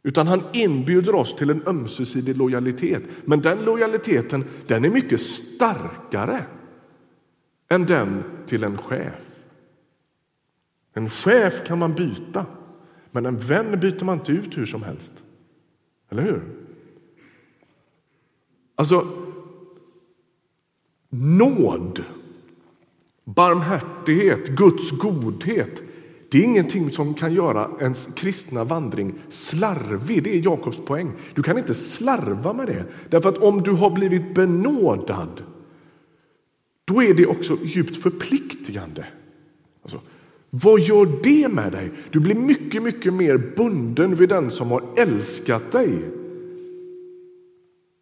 Utan 0.04 0.28
han 0.28 0.44
inbjuder 0.54 1.16
oss 1.16 1.36
till 1.36 1.50
en 1.50 1.68
ömsesidig 1.68 2.38
lojalitet. 2.38 3.04
Men 3.26 3.42
den 3.42 3.60
lojaliteten 3.60 4.46
den 4.68 4.86
är 4.86 4.90
mycket 4.90 5.22
starkare 5.22 6.46
än 7.70 7.86
den 7.86 8.24
till 8.48 8.64
en 8.64 8.78
chef. 8.78 9.42
En 10.94 11.10
chef 11.10 11.64
kan 11.68 11.80
man 11.80 11.94
byta. 11.94 12.46
Men 13.12 13.26
en 13.26 13.38
vän 13.38 13.80
byter 13.80 14.04
man 14.04 14.20
inte 14.20 14.32
ut 14.32 14.58
hur 14.58 14.66
som 14.66 14.84
helst. 14.84 15.14
Eller 16.10 16.24
hur? 16.24 16.42
Alltså, 18.76 19.08
nåd, 21.10 22.04
barmhärtighet, 23.24 24.48
Guds 24.48 24.92
godhet 24.92 25.82
det 26.32 26.38
är 26.38 26.44
ingenting 26.44 26.92
som 26.92 27.14
kan 27.14 27.34
göra 27.34 27.70
ens 27.80 28.06
kristna 28.16 28.64
vandring 28.64 29.14
slarvig. 29.30 30.24
Det 30.24 30.36
är 30.36 30.46
Jakobs 30.46 30.78
poäng. 30.78 31.12
Du 31.34 31.44
kan 31.44 31.58
inte 31.58 31.74
slarva 31.74 32.54
med 32.54 32.68
det. 32.68 32.86
Därför 33.10 33.30
att 33.30 33.38
om 33.38 33.62
du 33.62 33.72
har 33.72 33.90
blivit 33.90 34.34
benådad, 34.36 35.44
då 36.86 37.04
är 37.04 37.14
det 37.14 37.26
också 37.26 37.58
djupt 37.64 37.98
förpliktigande. 37.98 39.06
Vad 40.50 40.80
gör 40.80 41.20
det 41.24 41.48
med 41.48 41.72
dig? 41.72 41.92
Du 42.12 42.20
blir 42.20 42.36
mycket, 42.36 42.84
mycket 42.84 43.14
mer 43.14 43.38
bunden 43.38 44.16
vid 44.16 44.30
den 44.30 44.52
som 44.52 44.72
har 44.72 44.84
älskat 44.96 45.72
dig 45.72 46.10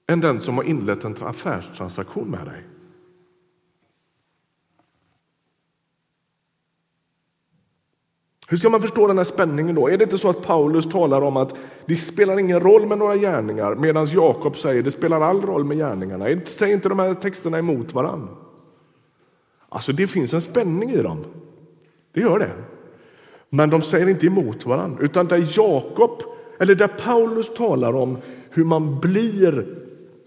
än 0.07 0.21
den 0.21 0.39
som 0.39 0.57
har 0.57 0.63
inlett 0.63 1.03
en 1.03 1.15
affärstransaktion 1.19 2.27
med 2.27 2.45
dig. 2.45 2.63
Hur 8.49 8.57
ska 8.57 8.69
man 8.69 8.81
förstå 8.81 9.07
den 9.07 9.17
här 9.17 9.25
spänningen 9.25 9.75
då? 9.75 9.87
Är 9.87 9.97
det 9.97 10.03
inte 10.03 10.17
så 10.17 10.29
att 10.29 10.41
Paulus 10.41 10.89
talar 10.89 11.21
om 11.21 11.37
att 11.37 11.55
det 11.85 11.95
spelar 11.95 12.39
ingen 12.39 12.59
roll 12.59 12.85
med 12.85 12.97
några 12.97 13.17
gärningar 13.17 13.75
medan 13.75 14.05
Jakob 14.05 14.57
säger 14.57 14.83
det 14.83 14.91
spelar 14.91 15.21
all 15.21 15.41
roll 15.41 15.63
med 15.63 15.77
gärningarna? 15.77 16.25
Säger 16.45 16.73
inte 16.73 16.89
de 16.89 16.99
här 16.99 17.13
texterna 17.13 17.57
emot 17.57 17.93
varandra? 17.93 18.27
Alltså 19.69 19.93
det 19.93 20.07
finns 20.07 20.33
en 20.33 20.41
spänning 20.41 20.89
i 20.89 21.01
dem. 21.01 21.23
Det 22.17 22.21
gör 22.21 22.39
det. 22.39 22.51
Men 23.49 23.69
de 23.69 23.81
säger 23.81 24.09
inte 24.09 24.25
emot 24.25 24.65
varandra, 24.65 25.03
utan 25.03 25.27
där 25.27 25.49
Jakob, 25.57 26.21
eller 26.59 26.75
där 26.75 26.87
Paulus 26.87 27.53
talar 27.53 27.95
om 27.95 28.17
hur 28.49 28.63
man 28.63 28.99
blir 28.99 29.65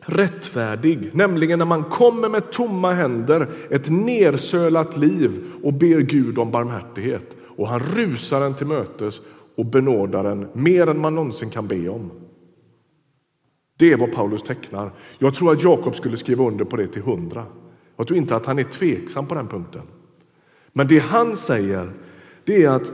rättfärdig, 0.00 1.11
nämligen 1.12 1.59
när 1.59 1.66
man 1.66 1.85
kommer 1.85 2.29
med 2.29 2.50
tomma 2.50 2.92
händer, 2.92 3.48
ett 3.70 3.90
nersölat 3.90 4.96
liv 4.96 5.44
och 5.62 5.72
ber 5.72 6.00
Gud 6.00 6.38
om 6.38 6.50
barmhärtighet. 6.50 7.37
Och 7.57 7.68
han 7.68 7.81
rusar 7.81 8.40
en 8.40 8.55
till 8.55 8.66
mötes 8.66 9.20
och 9.57 9.66
benådar 9.66 10.24
en 10.24 10.48
mer 10.53 10.87
än 10.87 11.00
man 11.00 11.14
någonsin 11.14 11.50
kan 11.50 11.68
be 11.68 11.88
om. 11.88 12.11
Det 13.79 13.92
är 13.92 13.96
vad 13.96 14.12
Paulus 14.12 14.42
tecknar. 14.42 14.92
Jag 15.18 15.35
tror 15.35 15.53
att 15.53 15.62
Jakob 15.62 15.94
skulle 15.94 16.16
skriva 16.16 16.44
under 16.44 16.64
på 16.64 16.76
det 16.76 16.87
till 16.87 17.03
hundra. 17.03 17.46
Jag 17.96 18.07
tror 18.07 18.18
inte 18.18 18.37
att 18.37 18.46
han 18.46 18.59
är 18.59 18.64
tveksam 18.64 19.26
på 19.26 19.35
den 19.35 19.48
punkten. 19.48 19.83
Men 20.73 20.87
det 20.87 20.99
han 20.99 21.37
säger 21.37 21.93
det 22.45 22.65
är 22.65 22.69
att 22.71 22.93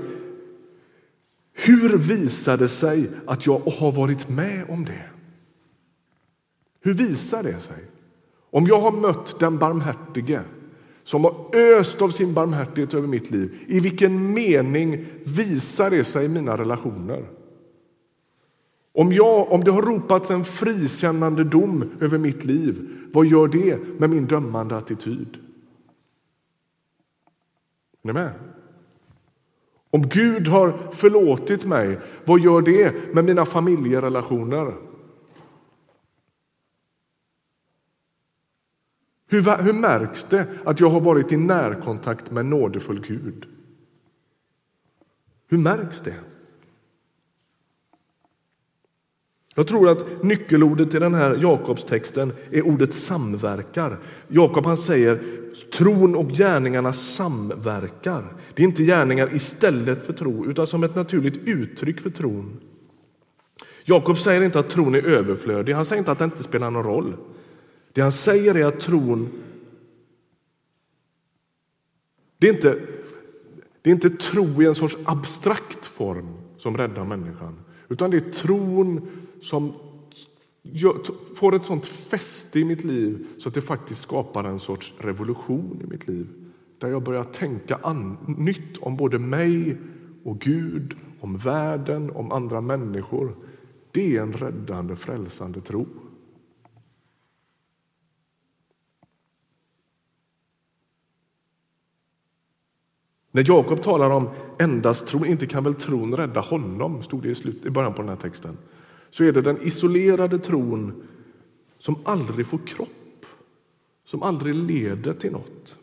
hur 1.53 1.97
visar 1.97 2.57
det 2.57 2.69
sig 2.69 3.11
att 3.27 3.47
jag 3.47 3.59
har 3.59 3.93
varit 3.93 4.29
med 4.29 4.65
om 4.69 4.85
det? 4.85 5.05
Hur 6.81 6.95
visar 6.95 7.43
det 7.43 7.61
sig? 7.61 7.85
Om 8.51 8.67
jag 8.67 8.81
har 8.81 8.93
mött 8.93 9.41
den 9.41 9.59
barmhärtige 9.59 10.41
som 11.05 11.25
har 11.25 11.57
öst 11.57 12.03
av 12.03 12.11
sin 12.11 12.35
barmhärtighet 12.35 12.95
över 12.95 13.09
mitt 13.09 13.31
liv, 13.31 13.59
i 13.67 13.81
vilken 13.81 14.33
mening 14.35 15.05
visar 15.25 15.91
det 15.91 16.05
sig 16.05 16.25
i 16.25 16.29
mina 16.29 16.57
relationer? 16.57 17.25
Om, 18.95 19.13
jag, 19.13 19.53
om 19.53 19.65
det 19.65 19.71
har 19.71 19.83
ropats 19.83 20.31
en 20.31 20.45
frikännande 20.45 21.45
dom 21.45 21.85
över 22.01 22.19
mitt 22.19 22.45
liv, 22.45 22.89
vad 23.13 23.27
gör 23.27 23.49
det 23.49 23.79
med 23.99 24.11
min 24.11 24.27
dömande 24.27 24.77
attityd? 24.77 25.46
Är 28.09 28.13
ni 28.13 28.21
med? 28.21 28.33
Om 29.91 30.03
Gud 30.03 30.49
har 30.49 30.91
förlåtit 30.93 31.65
mig, 31.65 31.99
vad 32.25 32.41
gör 32.41 32.63
det 32.63 33.15
med 33.15 33.25
mina 33.25 33.47
familjerelationer? 33.47 34.75
Hur, 39.29 39.63
hur 39.63 39.73
märks 39.73 40.25
det 40.25 40.47
att 40.65 40.81
jag 40.81 40.89
har 40.89 41.01
varit 41.01 41.33
i 41.33 41.37
närkontakt 41.37 42.31
med 42.31 42.41
en 42.41 42.51
nådefull 42.51 43.01
Gud? 43.01 43.49
Hur 45.49 45.59
märks 45.59 46.01
det? 46.01 46.21
Jag 49.59 49.67
tror 49.67 49.89
att 49.89 50.23
nyckelordet 50.23 50.95
i 50.95 50.99
den 50.99 51.15
här 51.15 51.39
Jakobstexten 51.43 52.33
är 52.51 52.67
ordet 52.67 52.95
samverkar. 52.95 53.99
Jakob 54.29 54.67
han 54.67 54.77
säger 54.77 55.21
tron 55.73 56.15
och 56.15 56.29
gärningarna 56.31 56.93
samverkar. 56.93 58.25
Det 58.55 58.63
är 58.63 58.67
inte 58.67 58.83
gärningar 58.83 59.35
istället 59.35 60.07
för 60.07 60.13
tro, 60.13 60.47
utan 60.47 60.67
som 60.67 60.85
ett 60.85 60.95
naturligt 60.95 61.37
uttryck 61.37 62.01
för 62.01 62.11
tron. 62.11 62.61
Jakob 63.85 64.19
säger 64.19 64.43
inte 64.43 64.59
att 64.59 64.71
tron 64.71 64.95
är 64.95 65.07
överflödig, 65.07 65.73
han 65.73 65.85
säger 65.85 65.99
inte 65.99 66.13
att 66.13 66.19
det 66.19 66.25
inte 66.25 66.43
spelar 66.43 66.71
någon 66.71 66.85
roll. 66.85 67.17
Det 67.93 68.01
han 68.01 68.13
säger 68.13 68.57
är 68.57 68.67
att 68.67 68.81
tron 68.81 69.29
det 72.39 72.49
är, 72.49 72.53
inte, 72.53 72.79
det 73.83 73.91
är 73.91 73.95
inte 73.95 74.11
tro 74.11 74.63
i 74.63 74.67
en 74.67 74.75
sorts 74.75 74.97
abstrakt 75.05 75.87
form 75.87 76.29
som 76.59 76.77
räddar 76.77 77.05
människan, 77.05 77.59
utan 77.89 78.11
det 78.11 78.17
är 78.17 78.33
tron 78.33 79.09
som 79.47 79.73
får 81.35 81.55
ett 81.55 81.65
sånt 81.65 81.87
fäste 81.87 82.61
i 82.61 82.65
mitt 82.65 82.85
liv 82.85 83.27
så 83.39 83.49
att 83.49 83.55
det 83.55 83.63
faktiskt 83.63 84.03
skapar 84.03 84.45
en 84.45 84.59
sorts 84.59 84.95
revolution 84.99 85.81
i 85.85 85.87
mitt 85.87 86.09
liv. 86.09 86.27
Där 86.79 86.89
jag 86.89 87.03
börjar 87.03 87.25
tänka 87.25 87.77
an, 87.83 88.17
nytt 88.39 88.79
om 88.79 88.97
både 88.97 89.19
mig 89.19 89.77
och 90.25 90.39
Gud, 90.39 90.95
om 91.21 91.37
världen, 91.37 92.11
om 92.11 92.33
andra 92.33 92.61
människor. 92.61 93.37
Det 93.91 94.17
är 94.17 94.23
en 94.23 94.33
räddande, 94.33 94.97
frälsande 94.97 95.61
tro. 95.61 95.87
När 103.31 103.45
Jakob 103.49 103.83
talar 103.83 104.11
om 104.11 104.29
endast 104.59 105.07
tron, 105.07 105.27
inte 105.27 105.47
kan 105.47 105.65
väl 105.65 105.75
tron 105.75 106.17
rädda 106.17 106.41
honom, 106.41 107.03
stod 107.03 107.23
det 107.23 107.29
i, 107.29 107.35
slut, 107.35 107.67
i 107.67 107.71
början 107.71 107.95
på 107.95 108.03
den 108.03 108.09
här 108.09 108.17
texten, 108.17 108.57
så 109.17 109.25
är 109.25 109.33
det 109.33 109.41
den 109.41 109.63
isolerade 109.63 110.39
tron 110.39 111.09
som 111.79 111.97
aldrig 112.05 112.47
får 112.47 112.59
kropp, 112.59 113.27
som 114.05 114.23
aldrig 114.23 114.55
leder 114.55 115.13
till 115.13 115.33
något. 115.33 115.77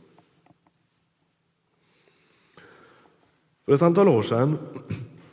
För 3.65 3.73
ett 3.73 3.81
antal 3.81 4.07
år 4.07 4.21
sedan 4.21 4.57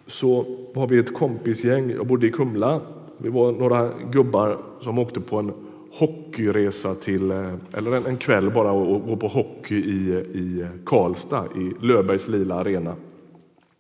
så 0.07 0.57
var 0.75 0.87
vi 0.87 0.99
ett 0.99 1.15
kompisgäng, 1.15 1.91
jag 1.91 2.07
bodde 2.07 2.27
i 2.27 2.31
Kumla 2.33 2.81
Vi 3.19 3.29
var 3.29 3.53
några 3.53 3.93
gubbar 4.13 4.59
som 4.81 4.99
åkte 4.99 5.21
på 5.21 5.39
en 5.39 5.53
hockeyresa 5.93 6.95
till, 6.95 7.31
eh, 7.31 7.55
eller 7.73 7.97
en, 7.97 8.07
en 8.07 8.17
kväll 8.17 8.51
bara 8.51 8.73
och 8.73 9.07
gå 9.07 9.17
på 9.17 9.29
hockey 9.29 9.77
i, 9.77 10.11
i 10.15 10.67
Karlstad 10.87 11.47
i 11.57 11.73
Löfbergs 11.81 12.29
lila 12.29 12.55
arena. 12.55 12.97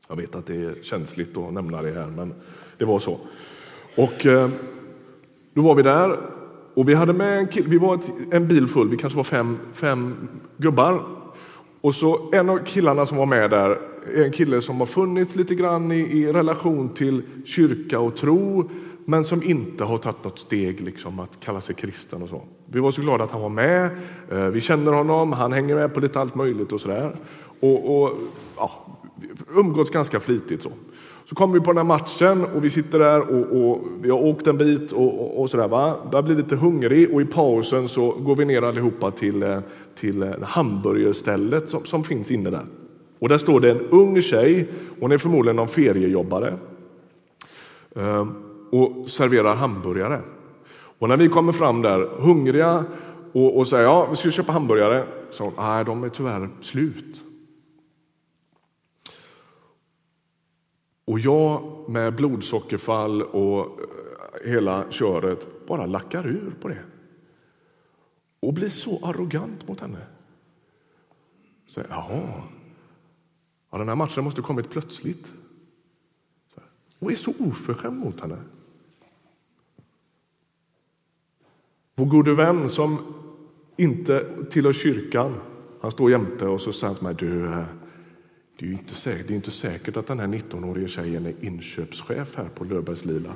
Jag 0.08 0.16
vet 0.16 0.34
att 0.34 0.46
det 0.46 0.56
är 0.56 0.74
känsligt 0.82 1.36
att 1.36 1.52
nämna 1.52 1.82
det 1.82 1.90
här, 1.90 2.06
men 2.06 2.34
det 2.78 2.84
var 2.84 2.98
så. 2.98 3.18
Och 3.96 4.26
eh, 4.26 4.50
då 5.54 5.62
var 5.62 5.74
vi 5.74 5.82
där 5.82 6.18
och 6.74 6.88
vi 6.88 6.94
hade 6.94 7.12
med 7.12 7.38
en, 7.38 7.46
kille, 7.46 7.68
vi 7.68 7.78
var 7.78 7.94
ett, 7.94 8.12
en 8.30 8.48
bil 8.48 8.66
full, 8.66 8.88
vi 8.88 8.96
kanske 8.96 9.16
var 9.16 9.24
fem, 9.24 9.58
fem 9.72 10.28
gubbar. 10.56 11.02
Och 11.80 11.94
så 11.94 12.30
en 12.32 12.50
av 12.50 12.58
killarna 12.58 13.06
som 13.06 13.16
var 13.16 13.26
med 13.26 13.50
där 13.50 13.78
är 14.14 14.24
en 14.24 14.32
kille 14.32 14.60
som 14.60 14.78
har 14.80 14.86
funnits 14.86 15.36
lite 15.36 15.54
grann 15.54 15.92
i, 15.92 16.00
i 16.00 16.32
relation 16.32 16.88
till 16.88 17.22
kyrka 17.44 18.00
och 18.00 18.16
tro 18.16 18.70
men 19.04 19.24
som 19.24 19.42
inte 19.42 19.84
har 19.84 19.98
tagit 19.98 20.24
något 20.24 20.38
steg 20.38 20.80
liksom, 20.80 21.20
att 21.20 21.40
kalla 21.40 21.60
sig 21.60 21.74
kristen. 21.74 22.22
och 22.22 22.28
så. 22.28 22.42
Vi 22.66 22.80
var 22.80 22.90
så 22.90 23.02
glada 23.02 23.24
att 23.24 23.30
han 23.30 23.40
var 23.40 23.48
med. 23.48 23.90
Eh, 24.30 24.44
vi 24.44 24.60
känner 24.60 24.92
honom, 24.92 25.32
han 25.32 25.52
hänger 25.52 25.74
med 25.74 25.94
på 25.94 26.00
lite 26.00 26.20
allt 26.20 26.34
möjligt 26.34 26.72
och 26.72 26.80
sådär. 26.80 27.16
Och, 27.60 28.02
och 28.02 28.18
ja, 28.56 28.86
umgåtts 29.54 29.90
ganska 29.90 30.20
flitigt. 30.20 30.62
Så. 30.62 30.70
Så 31.30 31.36
kommer 31.36 31.54
vi 31.54 31.60
på 31.60 31.72
den 31.72 31.76
här 31.76 31.84
matchen 31.84 32.44
och 32.44 32.64
vi 32.64 32.70
sitter 32.70 32.98
där 32.98 33.20
och, 33.20 33.70
och 33.70 33.86
vi 34.00 34.10
har 34.10 34.18
åkt 34.18 34.46
en 34.46 34.58
bit 34.58 34.92
och, 34.92 35.20
och, 35.20 35.40
och 35.40 35.50
sådär. 35.50 35.68
Va? 35.68 35.96
Börjar 36.10 36.22
bli 36.22 36.34
lite 36.34 36.56
hungrig 36.56 37.14
och 37.14 37.20
i 37.20 37.24
pausen 37.24 37.88
så 37.88 38.10
går 38.10 38.36
vi 38.36 38.44
ner 38.44 38.62
allihopa 38.62 39.10
till, 39.10 39.42
eh, 39.42 39.58
till 39.94 40.22
eh, 40.22 40.30
hamburgerstället 40.42 41.68
som, 41.68 41.84
som 41.84 42.04
finns 42.04 42.30
inne 42.30 42.50
där. 42.50 42.66
Och 43.18 43.28
där 43.28 43.38
står 43.38 43.60
det 43.60 43.70
en 43.70 43.80
ung 43.80 44.22
tjej, 44.22 44.68
hon 45.00 45.12
är 45.12 45.18
förmodligen 45.18 45.56
någon 45.56 45.68
feriejobbare 45.68 46.54
ehm, 47.96 48.32
och 48.70 49.08
serverar 49.08 49.54
hamburgare. 49.54 50.20
Och 50.98 51.08
när 51.08 51.16
vi 51.16 51.28
kommer 51.28 51.52
fram 51.52 51.82
där 51.82 52.08
hungriga 52.18 52.84
och, 53.32 53.58
och 53.58 53.66
säger 53.66 53.84
ja, 53.84 54.06
vi 54.10 54.16
ska 54.16 54.30
köpa 54.30 54.52
hamburgare, 54.52 55.04
så 55.30 55.44
hon, 55.44 55.52
nej, 55.58 55.84
de 55.84 56.04
är 56.04 56.08
tyvärr 56.08 56.48
slut. 56.60 57.29
Och 61.10 61.18
jag 61.18 61.84
med 61.88 62.14
blodsockerfall 62.14 63.22
och 63.22 63.80
eh, 63.80 64.50
hela 64.50 64.90
köret 64.90 65.66
bara 65.66 65.86
lackar 65.86 66.26
ur 66.26 66.54
på 66.60 66.68
det. 66.68 66.84
Och 68.40 68.54
blir 68.54 68.68
så 68.68 69.00
arrogant 69.04 69.68
mot 69.68 69.80
henne. 69.80 70.06
Så, 71.66 71.80
Jaha, 71.88 72.42
ja, 73.70 73.78
den 73.78 73.88
här 73.88 73.94
matchen 73.94 74.24
måste 74.24 74.40
ha 74.40 74.46
kommit 74.46 74.70
plötsligt. 74.70 75.32
Och 76.98 77.12
är 77.12 77.16
så 77.16 77.32
oförskämd 77.38 77.98
mot 77.98 78.20
henne. 78.20 78.38
Vår 81.94 82.06
gode 82.06 82.34
vän 82.34 82.68
som 82.68 83.14
inte 83.76 84.44
tillhör 84.50 84.72
kyrkan, 84.72 85.34
han 85.80 85.90
står 85.90 86.10
jämte 86.10 86.46
och 86.46 86.60
så 86.60 86.72
säger 86.72 86.86
han 86.86 86.96
till 86.96 87.04
mig, 87.04 87.14
du, 87.14 87.46
eh, 87.46 87.64
det 88.60 88.66
är 88.66 88.68
ju 88.68 88.72
inte 88.72 88.94
säkert, 88.94 89.28
det 89.28 89.34
är 89.34 89.36
inte 89.36 89.50
säkert 89.50 89.96
att 89.96 90.06
den 90.06 90.18
här 90.18 90.26
19-åriga 90.26 90.88
tjejen 90.88 91.26
är 91.26 91.34
inköpschef 91.40 92.36
här 92.36 92.48
på 92.54 92.64
Löfbergs 92.64 93.04
Lila. 93.04 93.32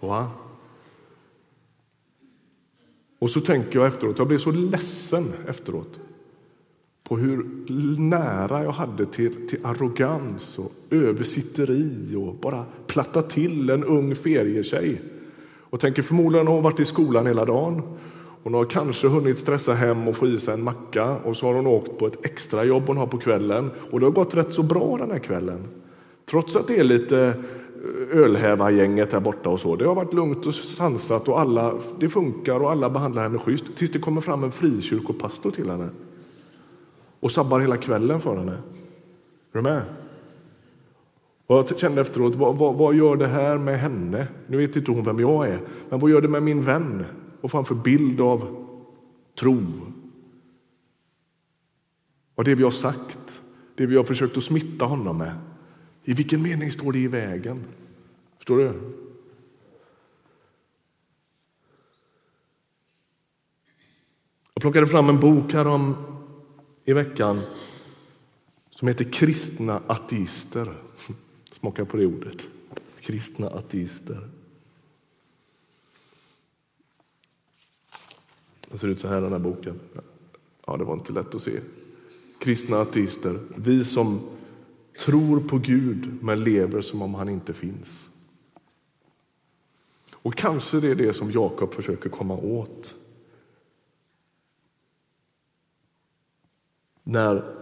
Så, 0.00 0.06
va? 0.06 0.30
Och 3.18 3.30
så 3.30 3.40
tänker 3.40 3.78
jag 3.78 3.86
efteråt, 3.86 4.18
jag 4.18 4.28
blev 4.28 4.38
så 4.38 4.50
ledsen 4.50 5.32
efteråt 5.48 6.00
på 7.04 7.16
hur 7.16 7.46
nära 7.98 8.62
jag 8.62 8.72
hade 8.72 9.06
till, 9.06 9.48
till 9.48 9.66
arrogans 9.66 10.58
och 10.58 10.72
översitteri 10.90 12.14
och 12.16 12.34
bara 12.34 12.64
platta 12.86 13.22
till 13.22 13.70
en 13.70 13.84
ung 13.84 14.14
ferietjej. 14.14 15.02
Och 15.70 15.80
tänker 15.80 16.02
förmodligen 16.02 16.46
har 16.46 16.54
hon 16.54 16.62
varit 16.62 16.80
i 16.80 16.84
skolan 16.84 17.26
hela 17.26 17.44
dagen. 17.44 17.98
Hon 18.48 18.54
har 18.54 18.64
kanske 18.64 19.08
hunnit 19.08 19.38
stressa 19.38 19.74
hem 19.74 20.08
och 20.08 20.16
få 20.16 20.26
i 20.26 20.40
sig 20.40 20.54
en 20.54 20.64
macka 20.64 21.16
och 21.24 21.36
så 21.36 21.46
har 21.46 21.54
hon 21.54 21.66
åkt 21.66 21.98
på 21.98 22.06
ett 22.06 22.24
extrajobb 22.24 22.82
hon 22.86 22.96
har 22.96 23.06
på 23.06 23.18
kvällen. 23.18 23.70
Och 23.90 24.00
det 24.00 24.06
har 24.06 24.10
gått 24.10 24.34
rätt 24.34 24.52
så 24.52 24.62
bra 24.62 24.96
den 24.96 25.10
här 25.10 25.18
kvällen. 25.18 25.64
Trots 26.30 26.56
att 26.56 26.66
det 26.66 26.78
är 26.78 26.84
lite 26.84 27.18
eh, 27.18 28.18
ölhävargänget 28.18 29.12
här 29.12 29.20
borta 29.20 29.48
och 29.48 29.60
så. 29.60 29.76
Det 29.76 29.86
har 29.86 29.94
varit 29.94 30.14
lugnt 30.14 30.46
och 30.46 30.54
sansat 30.54 31.28
och 31.28 31.40
alla, 31.40 31.74
det 31.98 32.08
funkar 32.08 32.60
och 32.60 32.70
alla 32.70 32.90
behandlar 32.90 33.22
henne 33.22 33.38
schysst 33.38 33.64
tills 33.76 33.90
det 33.90 33.98
kommer 33.98 34.20
fram 34.20 34.44
en 34.44 34.52
frikyrkopastor 34.52 35.50
till 35.50 35.70
henne 35.70 35.88
och 37.20 37.32
sabbar 37.32 37.60
hela 37.60 37.76
kvällen 37.76 38.20
för 38.20 38.36
henne. 38.36 38.52
Är 38.52 38.58
du 39.52 39.62
med? 39.62 39.82
Och 41.46 41.56
jag 41.56 41.78
kände 41.78 42.00
efteråt, 42.00 42.36
vad, 42.36 42.56
vad, 42.56 42.74
vad, 42.74 42.94
gör 42.94 43.16
det 43.16 43.26
här 43.26 43.58
med 43.58 43.80
henne? 43.80 44.26
Nu 44.46 44.56
vet 44.56 44.76
inte 44.76 44.90
hon 44.90 45.04
vem 45.04 45.20
jag 45.20 45.48
är, 45.48 45.60
men 45.90 46.00
vad 46.00 46.10
gör 46.10 46.20
det 46.20 46.28
med 46.28 46.42
min 46.42 46.62
vän? 46.62 47.04
Och 47.40 47.50
framför 47.50 47.74
bild 47.74 48.20
av 48.20 48.66
tro? 49.38 49.62
Och 52.34 52.44
det 52.44 52.54
vi 52.54 52.64
har 52.64 52.70
sagt, 52.70 53.42
det 53.74 53.86
vi 53.86 53.96
har 53.96 54.04
försökt 54.04 54.36
att 54.36 54.44
smitta 54.44 54.84
honom 54.84 55.18
med. 55.18 55.38
I 56.04 56.12
vilken 56.12 56.42
mening 56.42 56.72
står 56.72 56.92
det 56.92 56.98
i 56.98 57.08
vägen? 57.08 57.64
Förstår 58.36 58.58
du? 58.58 58.72
Jag 64.54 64.60
plockade 64.60 64.86
fram 64.86 65.08
en 65.08 65.20
bok 65.20 65.52
här 65.52 65.66
om 65.66 65.96
i 66.84 66.92
veckan 66.92 67.40
som 68.70 68.88
heter 68.88 69.12
Kristna 69.12 69.82
ateister. 69.86 70.74
Smaka 71.52 71.84
på 71.84 71.96
det 71.96 72.06
ordet. 72.06 72.46
Kristna 73.00 73.46
ateister. 73.46 74.28
Det 78.70 78.78
ser 78.78 78.88
ut 78.88 79.00
så 79.00 79.08
här 79.08 79.20
den 79.20 79.32
här 79.32 79.38
boken. 79.38 79.80
Ja, 80.66 80.76
det 80.76 80.84
var 80.84 80.94
inte 80.94 81.12
lätt 81.12 81.34
att 81.34 81.42
se. 81.42 81.60
Kristna 82.38 82.80
ateister, 82.80 83.38
vi 83.56 83.84
som 83.84 84.20
tror 84.98 85.40
på 85.40 85.58
Gud 85.58 86.22
men 86.22 86.44
lever 86.44 86.80
som 86.80 87.02
om 87.02 87.14
han 87.14 87.28
inte 87.28 87.52
finns. 87.52 88.08
Och 90.12 90.34
kanske 90.34 90.80
det 90.80 90.90
är 90.90 90.94
det 90.94 91.12
som 91.12 91.32
Jakob 91.32 91.74
försöker 91.74 92.10
komma 92.10 92.36
åt 92.36 92.94
när 97.02 97.54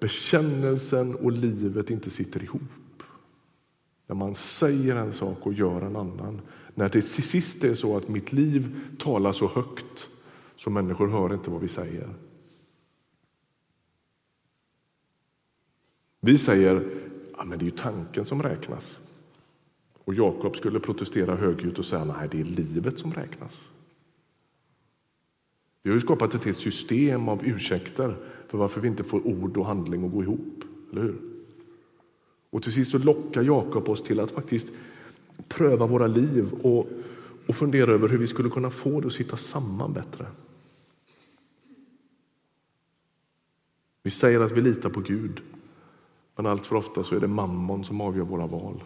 bekännelsen 0.00 1.14
och 1.14 1.32
livet 1.32 1.90
inte 1.90 2.10
sitter 2.10 2.42
ihop. 2.42 2.62
När 4.06 4.16
man 4.16 4.34
säger 4.34 4.96
en 4.96 5.12
sak 5.12 5.38
och 5.46 5.52
gör 5.52 5.80
en 5.80 5.96
annan. 5.96 6.40
När 6.74 6.84
det 6.84 6.90
till 6.90 7.22
sist 7.22 7.64
är 7.64 7.74
så 7.74 7.96
att 7.96 8.08
mitt 8.08 8.32
liv 8.32 8.80
talar 8.98 9.32
så 9.32 9.48
högt 9.48 10.08
så 10.56 10.70
människor 10.70 11.08
hör 11.08 11.34
inte 11.34 11.50
vad 11.50 11.60
vi 11.60 11.68
säger. 11.68 12.14
Vi 16.20 16.38
säger 16.38 16.88
ja, 17.36 17.44
men 17.44 17.58
det 17.58 17.62
är 17.62 17.66
ju 17.66 17.76
tanken 17.76 18.24
som 18.24 18.42
räknas. 18.42 18.98
Och 20.04 20.14
Jakob 20.14 20.56
skulle 20.56 20.80
protestera 20.80 21.36
högljutt 21.36 21.78
och 21.78 21.84
säga 21.84 22.04
nej, 22.04 22.28
det 22.30 22.40
är 22.40 22.44
livet 22.44 22.98
som 22.98 23.12
räknas. 23.12 23.68
Vi 25.82 25.90
har 25.90 25.94
ju 25.94 26.00
skapat 26.00 26.34
ett 26.34 26.44
helt 26.44 26.60
system 26.60 27.28
av 27.28 27.46
ursäkter 27.46 28.16
för 28.48 28.58
varför 28.58 28.80
vi 28.80 28.88
inte 28.88 29.04
får 29.04 29.26
ord 29.26 29.56
och 29.56 29.66
handling 29.66 30.06
att 30.06 30.12
gå 30.12 30.22
ihop. 30.22 30.64
Eller 30.92 31.02
hur? 31.02 31.18
Och 32.50 32.62
till 32.62 32.72
sist 32.72 32.90
så 32.90 32.98
lockar 32.98 33.42
Jakob 33.42 33.88
oss 33.88 34.02
till 34.02 34.20
att 34.20 34.30
faktiskt 34.30 34.66
pröva 35.48 35.86
våra 35.86 36.06
liv 36.06 36.52
och, 36.52 36.88
och 37.46 37.56
fundera 37.56 37.90
över 37.90 38.08
hur 38.08 38.18
vi 38.18 38.26
skulle 38.26 38.50
kunna 38.50 38.70
få 38.70 39.00
det 39.00 39.06
att 39.06 39.12
sitta 39.12 39.36
samman 39.36 39.92
bättre. 39.92 40.26
Vi 44.06 44.10
säger 44.10 44.40
att 44.40 44.52
vi 44.52 44.60
litar 44.60 44.90
på 44.90 45.00
Gud, 45.00 45.42
men 46.36 46.46
allt 46.46 46.66
för 46.66 46.76
ofta 46.76 47.04
så 47.04 47.16
är 47.16 47.20
det 47.20 47.26
mammon 47.26 47.84
som 47.84 48.00
avgör 48.00 48.24
våra 48.24 48.46
val. 48.46 48.84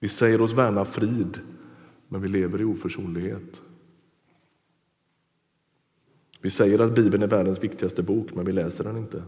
Vi 0.00 0.08
säger 0.08 0.40
oss 0.40 0.52
värna 0.52 0.84
frid, 0.84 1.40
men 2.08 2.20
vi 2.20 2.28
lever 2.28 2.60
i 2.60 2.64
oförsonlighet. 2.64 3.62
Vi 6.40 6.50
säger 6.50 6.78
att 6.78 6.94
Bibeln 6.94 7.22
är 7.22 7.26
världens 7.26 7.64
viktigaste 7.64 8.02
bok, 8.02 8.34
men 8.34 8.44
vi 8.44 8.52
läser 8.52 8.84
den 8.84 8.96
inte. 8.96 9.24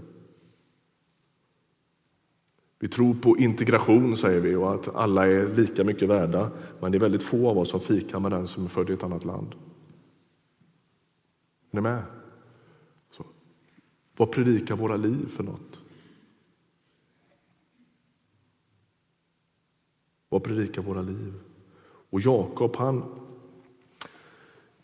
Vi 2.79 2.89
tror 2.89 3.15
på 3.15 3.39
integration, 3.39 4.17
säger 4.17 4.41
vi, 4.41 4.55
och 4.55 4.75
att 4.75 4.95
alla 4.95 5.27
är 5.27 5.57
lika 5.57 5.85
mycket 5.85 6.09
värda. 6.09 6.51
Men 6.81 6.93
det 6.93 6.99
är 6.99 7.01
väldigt 7.01 7.23
få 7.23 7.49
av 7.49 7.59
oss 7.59 7.71
som 7.71 7.81
fikar 7.81 8.21
med 8.21 8.31
den 8.31 8.47
som 8.47 8.65
är 8.65 8.69
född 8.69 8.91
i 8.91 8.93
ett 8.93 9.03
annat 9.03 9.25
land. 9.25 9.55
Är 11.71 11.77
ni 11.77 11.81
med? 11.81 12.03
Vad 14.17 14.33
predikar 14.33 14.77
våra 14.77 14.97
liv 14.97 15.29
för 15.29 15.45
något? 15.45 15.81
Vad 20.29 20.45
predikar 20.45 20.83
våra 20.83 21.03
liv? 21.03 21.35
Och 22.11 22.21
Jakob, 22.21 22.77
han 22.77 23.05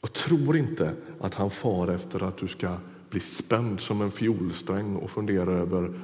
jag 0.00 0.12
tror 0.12 0.56
inte 0.56 0.94
att 1.20 1.34
han 1.34 1.50
far 1.50 1.88
efter 1.88 2.22
att 2.22 2.36
du 2.36 2.48
ska 2.48 2.76
bli 3.10 3.20
spänd 3.20 3.80
som 3.80 4.02
en 4.02 4.10
fiolsträng 4.10 4.96
och 4.96 5.10
fundera 5.10 5.52
över 5.52 6.00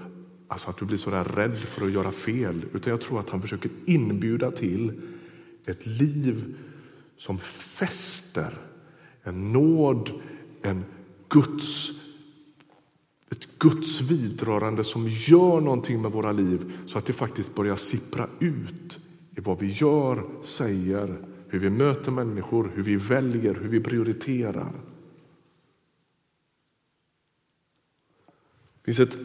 alltså 0.49 0.71
att 0.71 0.79
du 0.79 0.85
blir 0.85 0.99
så 0.99 1.11
där 1.11 1.25
rädd 1.25 1.59
för 1.59 1.87
att 1.87 1.93
göra 1.93 2.13
fel, 2.13 2.65
utan 2.73 2.91
jag 2.91 3.01
tror 3.01 3.21
att 3.21 3.31
han 3.31 3.43
försöker 3.43 3.71
inbjuda 3.87 4.51
till 4.51 5.01
ett 5.67 5.87
liv 5.87 6.57
som 7.17 7.39
fäster 7.39 8.59
en 9.23 9.53
nåd, 9.53 10.11
en 10.63 10.85
Guds, 11.29 11.91
ett 13.31 13.49
Guds 13.59 14.01
vidrörande 14.01 14.85
som 14.85 15.09
gör 15.09 15.61
någonting 15.61 16.03
med 16.03 16.13
våra 16.13 16.33
liv 16.33 16.73
så 16.87 16.99
att 16.99 17.07
det 17.07 17.13
faktiskt 17.13 17.55
börjar 17.55 17.77
sippra 17.77 18.29
ut 18.39 18.99
i 19.37 19.41
vad 19.41 19.59
vi 19.59 19.71
gör, 19.71 20.25
säger, 20.45 21.19
hur 21.49 21.59
vi 21.59 21.71
möter 21.71 22.11
människor, 22.11 22.71
hur 22.75 22.83
vi 22.83 22.97
väljer, 22.97 23.55
hur 23.55 23.69
vi 23.69 23.81
prioriterar. 23.81 24.73
Det 28.83 28.95
finns 28.95 28.99
ett, 28.99 29.19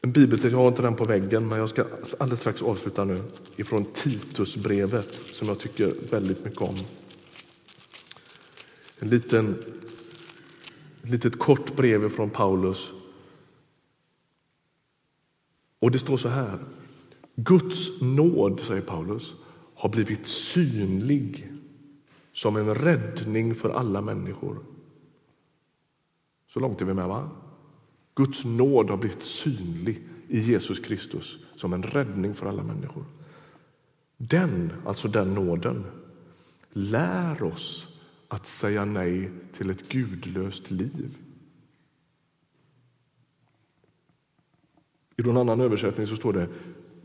en 0.00 0.12
bibeltext, 0.12 0.52
jag 0.52 0.58
har 0.58 0.68
inte 0.68 0.82
den 0.82 0.96
på 0.96 1.04
väggen, 1.04 1.48
men 1.48 1.58
jag 1.58 1.68
ska 1.68 1.84
alldeles 2.18 2.40
strax 2.40 2.62
avsluta 2.62 3.04
nu, 3.04 3.20
ifrån 3.56 3.84
Titusbrevet 3.94 5.12
som 5.12 5.48
jag 5.48 5.58
tycker 5.58 5.94
väldigt 6.10 6.44
mycket 6.44 6.60
om. 6.60 6.76
En 8.98 9.08
liten, 9.08 9.64
ett 11.04 11.10
litet 11.10 11.38
kort 11.38 11.76
brev 11.76 12.08
från 12.08 12.30
Paulus. 12.30 12.92
Och 15.78 15.90
det 15.90 15.98
står 15.98 16.16
så 16.16 16.28
här. 16.28 16.58
Guds 17.36 18.00
nåd, 18.00 18.60
säger 18.60 18.82
Paulus, 18.82 19.34
har 19.74 19.88
blivit 19.88 20.26
synlig 20.26 21.52
som 22.32 22.56
en 22.56 22.74
räddning 22.74 23.54
för 23.54 23.70
alla 23.70 24.00
människor. 24.00 24.58
Så 26.48 26.60
långt 26.60 26.80
är 26.80 26.84
vi 26.84 26.94
med, 26.94 27.08
va? 27.08 27.30
Guds 28.14 28.44
nåd 28.44 28.90
har 28.90 28.96
blivit 28.96 29.22
synlig 29.22 30.02
i 30.28 30.40
Jesus 30.40 30.78
Kristus 30.78 31.38
som 31.56 31.72
en 31.72 31.82
räddning 31.82 32.34
för 32.34 32.46
alla 32.46 32.62
människor. 32.62 33.04
Den, 34.16 34.72
alltså 34.86 35.08
den 35.08 35.34
nåden, 35.34 35.84
lär 36.72 37.42
oss 37.42 37.93
att 38.34 38.46
säga 38.46 38.84
nej 38.84 39.30
till 39.52 39.70
ett 39.70 39.88
gudlöst 39.88 40.70
liv. 40.70 41.16
I 45.16 45.22
någon 45.22 45.36
annan 45.36 45.60
översättning 45.60 46.06
så 46.06 46.16
står 46.16 46.32
det 46.32 46.48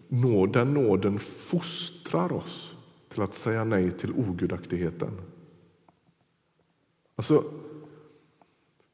nåden, 0.07 0.73
nåden 0.73 1.19
fostrar 1.19 2.33
oss 2.33 2.75
till 3.09 3.21
att 3.21 3.33
säga 3.33 3.63
nej 3.63 3.91
till 3.91 4.11
ogudaktigheten. 4.11 5.21
Alltså, 7.15 7.43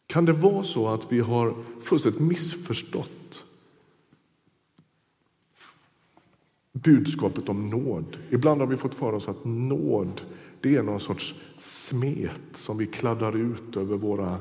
kan 0.08 0.26
det 0.26 0.34
vara 0.34 0.64
så 0.64 0.88
att 0.88 1.12
vi 1.12 1.20
har 1.20 1.56
fullständigt 1.82 2.22
missförstått 2.22 3.44
budskapet 6.72 7.50
om 7.50 7.70
nåd? 7.70 8.18
Ibland 8.30 8.62
har 8.62 8.68
vi 8.68 8.78
fått 8.78 8.96
för 8.96 9.14
oss 9.14 9.28
att 9.28 9.46
nåd 9.46 10.22
det 10.66 10.76
är 10.76 10.84
någon 10.84 11.00
sorts 11.00 11.36
smet 11.58 12.42
som 12.52 12.78
vi 12.78 12.88
kladdar 12.88 13.36
ut 13.36 13.78
över 13.78 13.98
våra 13.98 14.40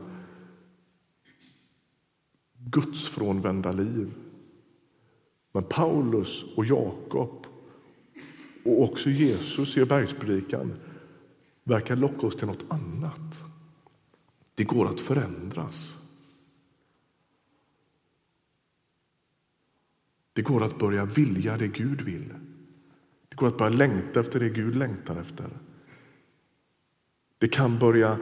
gudsfrånvända 2.58 3.72
liv. 3.72 4.14
Men 5.52 5.62
Paulus 5.62 6.44
och 6.56 6.64
Jakob 6.64 7.46
och 8.64 8.82
också 8.82 9.10
Jesus 9.10 9.76
i 9.76 9.84
bergspredikan 9.84 10.72
verkar 11.64 11.96
locka 11.96 12.26
oss 12.26 12.37
till 12.37 12.46
något 12.46 12.64
annat. 12.68 13.40
Det 14.54 14.64
går 14.64 14.88
att 14.88 15.00
förändras. 15.00 15.96
Det 20.32 20.42
går 20.42 20.64
att 20.64 20.78
börja 20.78 21.04
vilja 21.04 21.56
det 21.56 21.68
Gud 21.68 22.00
vill. 22.00 22.34
Det 23.28 23.37
går 23.37 23.46
att 23.46 23.58
börja 23.58 23.76
längta 23.76 24.20
efter 24.20 24.40
det 24.40 24.48
Gud 24.48 24.76
längtar 24.76 25.16
efter. 25.16 25.50
Det 27.44 27.48
kan 27.48 27.78
börja 27.78 28.18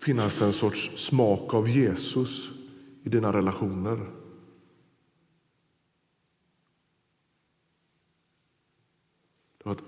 finnas 0.00 0.42
en 0.42 0.52
sorts 0.52 0.90
smak 0.96 1.54
av 1.54 1.68
Jesus 1.68 2.50
i 3.02 3.08
dina 3.08 3.32
relationer. 3.32 4.10
Att 9.64 9.82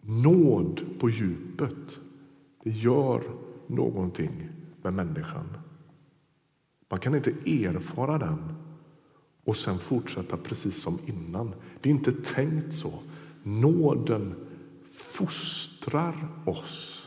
nåd 0.00 0.84
på 0.98 1.10
djupet, 1.10 1.98
det 2.62 2.70
gör 2.70 3.22
någonting 3.66 4.48
med 4.82 4.92
människan. 4.92 5.46
Man 6.88 7.00
kan 7.00 7.14
inte 7.14 7.30
erfara 7.30 8.18
den 8.18 8.54
och 9.44 9.56
sen 9.56 9.78
fortsätta 9.78 10.36
precis 10.36 10.82
som 10.82 10.98
innan. 11.06 11.54
Det 11.80 11.90
är 11.90 11.94
inte 11.94 12.12
tänkt 12.12 12.74
så. 12.74 12.92
Nåden 13.42 14.45
fostrar 15.16 16.28
oss, 16.44 17.06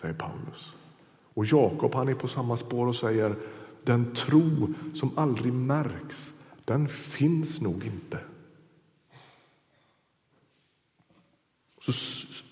säger 0.00 0.14
Paulus. 0.14 0.72
Och 1.34 1.44
Jakob 1.46 1.94
han 1.94 2.08
är 2.08 2.14
på 2.14 2.28
samma 2.28 2.56
spår 2.56 2.86
och 2.86 2.96
säger 2.96 3.36
den 3.84 4.14
tro 4.14 4.74
som 4.94 5.18
aldrig 5.18 5.52
märks, 5.52 6.32
den 6.64 6.88
finns 6.88 7.60
nog 7.60 7.86
inte. 7.86 8.18
Så 11.80 11.92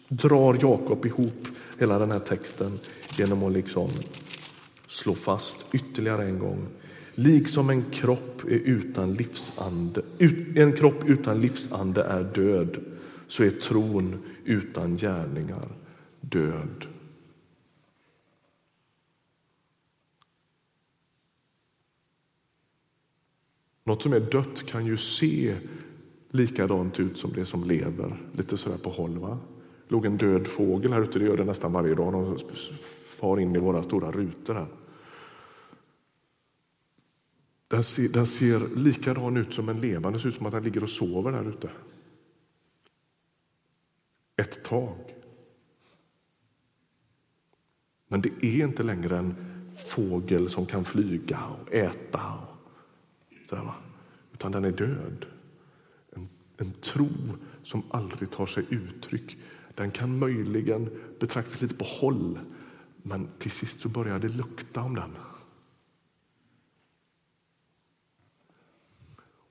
drar 0.09 0.59
Jakob 0.62 1.07
ihop 1.07 1.47
hela 1.79 1.99
den 1.99 2.11
här 2.11 2.19
texten 2.19 2.79
genom 3.19 3.43
att 3.45 3.53
liksom 3.53 3.88
slå 4.87 5.15
fast 5.15 5.67
ytterligare 5.73 6.25
en 6.25 6.38
gång. 6.38 6.67
Liksom 7.15 7.71
en 7.71 7.85
kropp, 7.91 8.45
är 8.45 8.51
utan 8.51 9.15
livsande, 9.15 10.03
en 10.55 10.73
kropp 10.73 11.05
utan 11.05 11.41
livsande 11.41 12.03
är 12.03 12.25
död, 12.25 12.91
så 13.33 13.45
är 13.45 13.51
tron 13.51 14.23
utan 14.45 14.97
gärningar 14.97 15.68
död. 16.21 16.87
Något 23.85 24.03
som 24.03 24.12
är 24.12 24.21
dött 24.21 24.66
kan 24.66 24.87
ju 24.87 24.97
se 24.97 25.57
likadant 26.31 27.01
ut 27.01 27.18
som 27.18 27.33
det 27.33 27.47
som 27.47 27.64
lever, 27.64 28.23
lite 28.33 28.59
sådär 28.59 28.79
på 28.79 28.90
håll. 28.90 29.18
Va? 29.18 29.38
låg 29.88 30.07
en 30.07 30.16
död 30.16 30.47
fågel 30.47 30.92
här 30.92 31.03
ute, 31.03 31.18
det 31.18 31.25
gör 31.25 31.37
det 31.37 31.45
nästan 31.45 31.73
varje 31.73 31.95
dag. 31.95 32.12
De 32.12 32.38
far 33.05 33.40
in 33.40 33.57
i 33.57 33.59
våra 33.59 33.83
stora 33.83 34.11
rutor 34.11 34.55
här. 34.55 34.68
Den 37.68 37.85
ser, 37.85 38.09
den 38.09 38.27
ser 38.27 38.77
likadan 38.77 39.37
ut 39.37 39.55
som 39.55 39.68
en 39.68 39.81
levande, 39.81 40.18
det 40.18 40.23
ser 40.23 40.29
ut 40.29 40.35
som 40.35 40.47
att 40.47 40.53
den 40.53 40.62
ligger 40.62 40.83
och 40.83 40.90
sover 40.90 41.33
där 41.33 41.49
ute. 41.49 41.71
Ett 44.37 44.64
tag. 44.64 45.14
Men 48.09 48.21
det 48.21 48.45
är 48.45 48.64
inte 48.64 48.83
längre 48.83 49.18
en 49.18 49.35
fågel 49.77 50.51
som 50.51 50.66
kan 50.66 50.85
flyga 50.85 51.40
och 51.45 51.75
äta. 51.75 52.35
Och 52.35 53.49
sådär, 53.49 53.73
utan 54.33 54.53
den 54.53 54.64
är 54.64 54.73
död. 54.73 55.27
En, 56.11 56.29
en 56.57 56.73
tro 56.73 57.09
som 57.62 57.83
aldrig 57.90 58.31
tar 58.31 58.47
sig 58.47 58.66
uttryck 58.71 59.38
den 59.75 59.90
kan 59.90 60.18
möjligen 60.18 60.90
betraktas 61.21 61.61
lite 61.61 61.75
på 61.75 61.85
håll, 61.85 62.38
men 63.03 63.29
till 63.38 63.51
sist 63.51 63.81
så 63.81 63.88
börjar 63.88 64.18
det 64.18 64.29
lukta 64.29 64.83
om 64.83 64.95
den. 64.95 65.11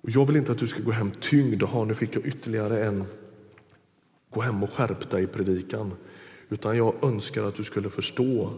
Och 0.03 0.09
jag 0.09 0.25
vill 0.25 0.35
inte 0.35 0.51
att 0.51 0.57
du 0.57 0.67
ska 0.67 0.81
gå 0.83 0.91
hem 0.91 1.11
tyngd. 1.11 1.63
Aha, 1.63 1.85
nu 1.85 1.95
fick 1.95 2.15
jag 2.15 2.25
ytterligare 2.25 2.85
en 2.85 3.05
gå 4.31 4.41
hem 4.41 4.63
och 4.63 4.71
skärp 4.73 5.09
dig 5.09 5.23
i 5.23 5.27
predikan. 5.27 5.93
Utan 6.49 6.77
jag 6.77 7.03
önskar 7.03 7.43
att 7.43 7.55
du 7.55 7.63
skulle 7.63 7.89
förstå 7.89 8.53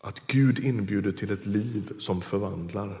att 0.00 0.26
Gud 0.26 0.58
inbjuder 0.58 1.12
till 1.12 1.32
ett 1.32 1.46
liv 1.46 1.92
som 1.98 2.20
förvandlar. 2.20 3.00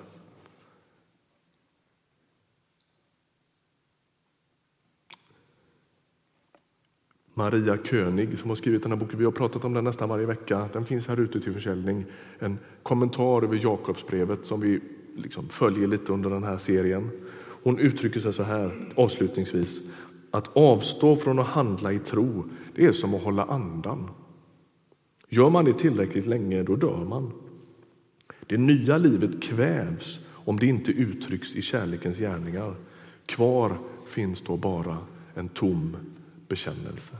Maria 7.34 7.76
König 7.76 8.38
som 8.38 8.50
har 8.50 8.56
skrivit 8.56 8.82
den 8.82 8.92
här 8.92 8.98
boken. 8.98 9.18
Vi 9.18 9.24
har 9.24 9.32
pratat 9.32 9.64
om 9.64 9.72
den 9.72 9.84
nästan 9.84 10.08
varje 10.08 10.26
vecka. 10.26 10.68
Den 10.72 10.84
finns 10.84 11.08
här 11.08 11.20
ute 11.20 11.40
till 11.40 11.52
försäljning. 11.52 12.04
En 12.38 12.58
kommentar 12.82 13.44
över 13.44 13.60
Jakobsbrevet 13.62 14.46
som 14.46 14.60
vi 14.60 14.80
liksom 15.16 15.48
följer 15.48 15.86
lite 15.86 16.12
under 16.12 16.30
den 16.30 16.44
här 16.44 16.58
serien. 16.58 17.10
Hon 17.62 17.78
uttrycker 17.78 18.20
sig 18.20 18.32
så 18.32 18.42
här 18.42 18.88
avslutningsvis. 18.94 20.00
Att 20.30 20.56
avstå 20.56 21.16
från 21.16 21.38
att 21.38 21.46
handla 21.46 21.92
i 21.92 21.98
tro, 21.98 22.44
det 22.74 22.86
är 22.86 22.92
som 22.92 23.14
att 23.14 23.22
hålla 23.22 23.44
andan. 23.44 24.10
Gör 25.28 25.50
man 25.50 25.64
det 25.64 25.72
tillräckligt 25.72 26.26
länge, 26.26 26.62
då 26.62 26.76
dör 26.76 27.04
man. 27.04 27.32
Det 28.46 28.56
nya 28.58 28.98
livet 28.98 29.42
kvävs 29.42 30.20
om 30.28 30.58
det 30.58 30.66
inte 30.66 30.92
uttrycks 30.92 31.56
i 31.56 31.62
kärlekens 31.62 32.18
gärningar. 32.18 32.74
Kvar 33.26 33.78
finns 34.06 34.40
då 34.40 34.56
bara 34.56 34.98
en 35.34 35.48
tom 35.48 35.96
bekännelse. 36.48 37.16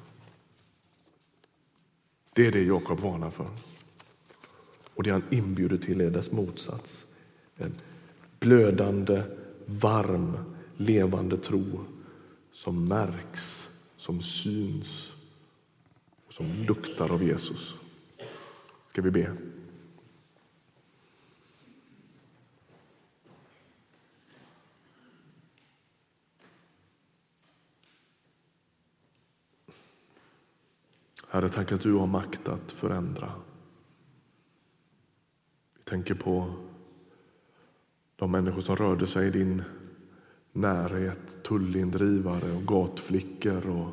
Det 2.34 2.47
är 2.47 2.53
det 2.53 2.62
Jakob 2.62 3.01
varnar 3.01 3.30
för. 3.30 3.47
Och 4.95 5.03
det 5.03 5.11
han 5.11 5.22
inbjuder 5.30 5.78
till 5.78 6.01
är 6.01 6.11
dess 6.11 6.32
motsats. 6.32 7.05
En 7.57 7.74
blödande, 8.40 9.22
varm, 9.67 10.55
levande 10.77 11.37
tro 11.37 11.85
som 12.53 12.89
märks, 12.89 13.69
som 13.97 14.23
syns 14.23 15.13
och 16.27 16.33
som 16.33 16.47
luktar 16.47 17.13
av 17.13 17.23
Jesus. 17.23 17.75
Ska 18.89 19.03
vi 19.03 19.11
be? 19.11 19.37
Herre, 31.29 31.49
tack 31.49 31.73
att 31.73 31.81
du 31.81 31.95
har 31.95 32.07
makt 32.07 32.49
att 32.49 32.73
förändra. 32.73 33.33
Vi 35.75 35.83
tänker 35.85 36.15
på 36.15 36.55
de 38.23 38.31
människor 38.31 38.61
som 38.61 38.77
rörde 38.77 39.07
sig 39.07 39.27
i 39.27 39.31
din 39.31 39.62
närhet, 40.53 41.43
tullindrivare 41.43 42.53
och 42.53 42.66
gatflickor 42.66 43.66
och 43.66 43.89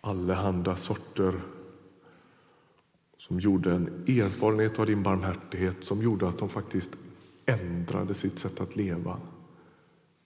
allehanda 0.00 0.76
sorter 0.76 1.40
som 3.18 3.40
gjorde 3.40 3.72
en 3.72 3.86
erfarenhet 4.06 4.78
av 4.78 4.86
din 4.86 5.02
barmhärtighet 5.02 5.84
som 5.86 6.02
gjorde 6.02 6.28
att 6.28 6.38
de 6.38 6.48
faktiskt 6.48 6.90
ändrade 7.46 8.14
sitt 8.14 8.38
sätt 8.38 8.60
att 8.60 8.76
leva. 8.76 9.20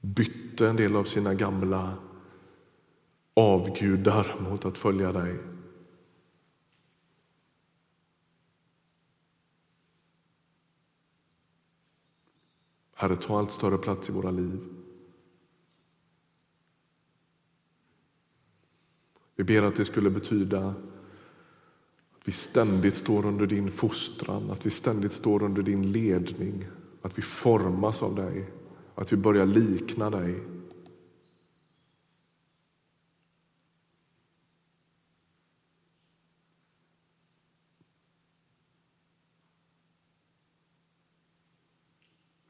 Bytte 0.00 0.68
en 0.68 0.76
del 0.76 0.96
av 0.96 1.04
sina 1.04 1.34
gamla 1.34 1.94
avgudar 3.34 4.34
mot 4.50 4.64
att 4.64 4.78
följa 4.78 5.12
dig. 5.12 5.36
Herre, 13.00 13.16
ta 13.16 13.38
allt 13.38 13.50
större 13.50 13.78
plats 13.78 14.08
i 14.08 14.12
våra 14.12 14.30
liv. 14.30 14.60
Vi 19.36 19.44
ber 19.44 19.62
att 19.62 19.76
det 19.76 19.84
skulle 19.84 20.10
betyda 20.10 20.66
att 20.68 22.22
vi 22.24 22.32
ständigt 22.32 22.94
står 22.94 23.26
under 23.26 23.46
din 23.46 23.70
fostran, 23.70 24.50
att 24.50 24.66
vi 24.66 24.70
ständigt 24.70 25.12
står 25.12 25.42
under 25.42 25.62
din 25.62 25.92
ledning, 25.92 26.66
att 27.02 27.18
vi 27.18 27.22
formas 27.22 28.02
av 28.02 28.14
dig, 28.14 28.50
att 28.94 29.12
vi 29.12 29.16
börjar 29.16 29.46
likna 29.46 30.10
dig. 30.10 30.42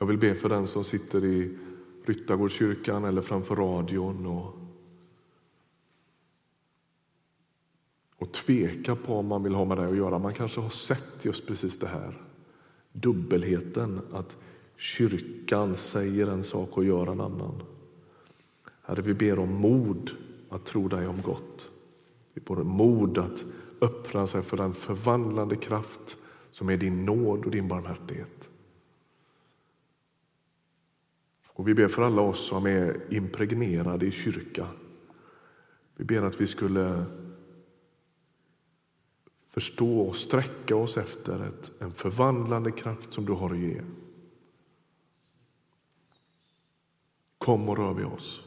Jag 0.01 0.07
vill 0.07 0.19
be 0.19 0.35
för 0.35 0.49
den 0.49 0.67
som 0.67 0.85
sitter 0.85 1.25
i 1.25 1.59
Ryttargårdskyrkan 2.05 3.05
eller 3.05 3.23
framför 3.23 3.57
radion 3.57 4.27
och, 4.27 4.59
och 8.17 8.33
tvekar 8.33 8.95
på 8.95 9.15
om 9.15 9.27
man 9.27 9.43
vill 9.43 9.55
ha 9.55 9.65
med 9.65 9.77
det 9.77 9.89
att 9.89 9.97
göra. 9.97 10.19
Man 10.19 10.35
kanske 10.35 10.61
har 10.61 10.71
sett 10.71 11.25
just 11.25 11.47
precis 11.47 11.79
det 11.79 11.87
här. 11.87 12.23
Dubbelheten, 12.93 14.01
att 14.13 14.37
kyrkan 14.77 15.77
säger 15.77 16.27
en 16.27 16.45
sak 16.45 16.77
och 16.77 16.85
gör 16.85 17.07
en 17.07 17.21
annan. 17.21 17.63
Herre, 18.83 19.03
vi 19.03 19.15
ber 19.15 19.39
om 19.39 19.55
mod 19.55 20.11
att 20.49 20.65
tro 20.65 20.89
dig 20.89 21.07
om 21.07 21.23
gott. 21.23 21.71
Vi 22.35 22.41
ber 22.41 22.61
om 22.61 22.69
mod 22.69 23.19
att 23.19 23.45
öppna 23.81 24.27
sig 24.27 24.43
för 24.43 24.57
den 24.57 24.73
förvandlande 24.73 25.57
kraft 25.57 26.17
som 26.51 26.69
är 26.69 26.77
din 26.77 27.05
nåd 27.05 27.45
och 27.45 27.51
din 27.51 27.69
barmhärtighet. 27.69 28.50
Och 31.53 31.69
vi 31.69 31.75
ber 31.75 31.89
för 31.89 32.03
alla 32.03 32.23
oss 32.23 32.47
som 32.47 32.67
är 32.67 33.01
impregnerade 33.15 34.07
i 34.07 34.11
kyrka. 34.11 34.67
Vi 35.97 36.05
ber 36.05 36.23
att 36.23 36.41
vi 36.41 36.47
skulle 36.47 37.05
förstå 39.49 40.01
och 40.01 40.17
sträcka 40.17 40.77
oss 40.77 40.97
efter 40.97 41.47
ett, 41.47 41.73
en 41.79 41.91
förvandlande 41.91 42.73
kraft 42.73 43.13
som 43.13 43.27
du 43.27 43.33
har 43.33 43.51
att 43.51 43.59
ge. 43.59 43.83
Kom 47.39 47.69
och 47.69 47.79
rör 47.79 47.95
vid 47.95 48.07
oss. 48.07 48.45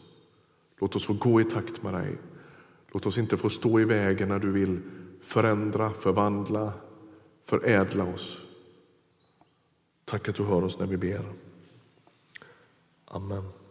Låt 0.80 0.96
oss 0.96 1.06
få 1.06 1.14
gå 1.14 1.42
i 1.42 1.44
takt 1.44 1.84
med 1.84 1.94
dig. 1.94 2.18
Låt 2.92 3.06
oss 3.06 3.18
inte 3.18 3.38
få 3.38 3.50
stå 3.50 3.80
i 3.80 3.86
vägen 3.86 4.30
när 4.30 4.40
du 4.40 4.52
vill 4.52 4.82
förändra, 5.22 5.90
förvandla, 5.90 6.74
förädla 7.44 8.04
oss. 8.04 8.46
Tack 10.06 10.30
att 10.30 10.36
du 10.36 10.44
hör 10.44 10.64
oss 10.64 10.80
när 10.80 10.88
vi 10.88 10.98
ber. 10.98 11.26
Amen. 13.14 13.63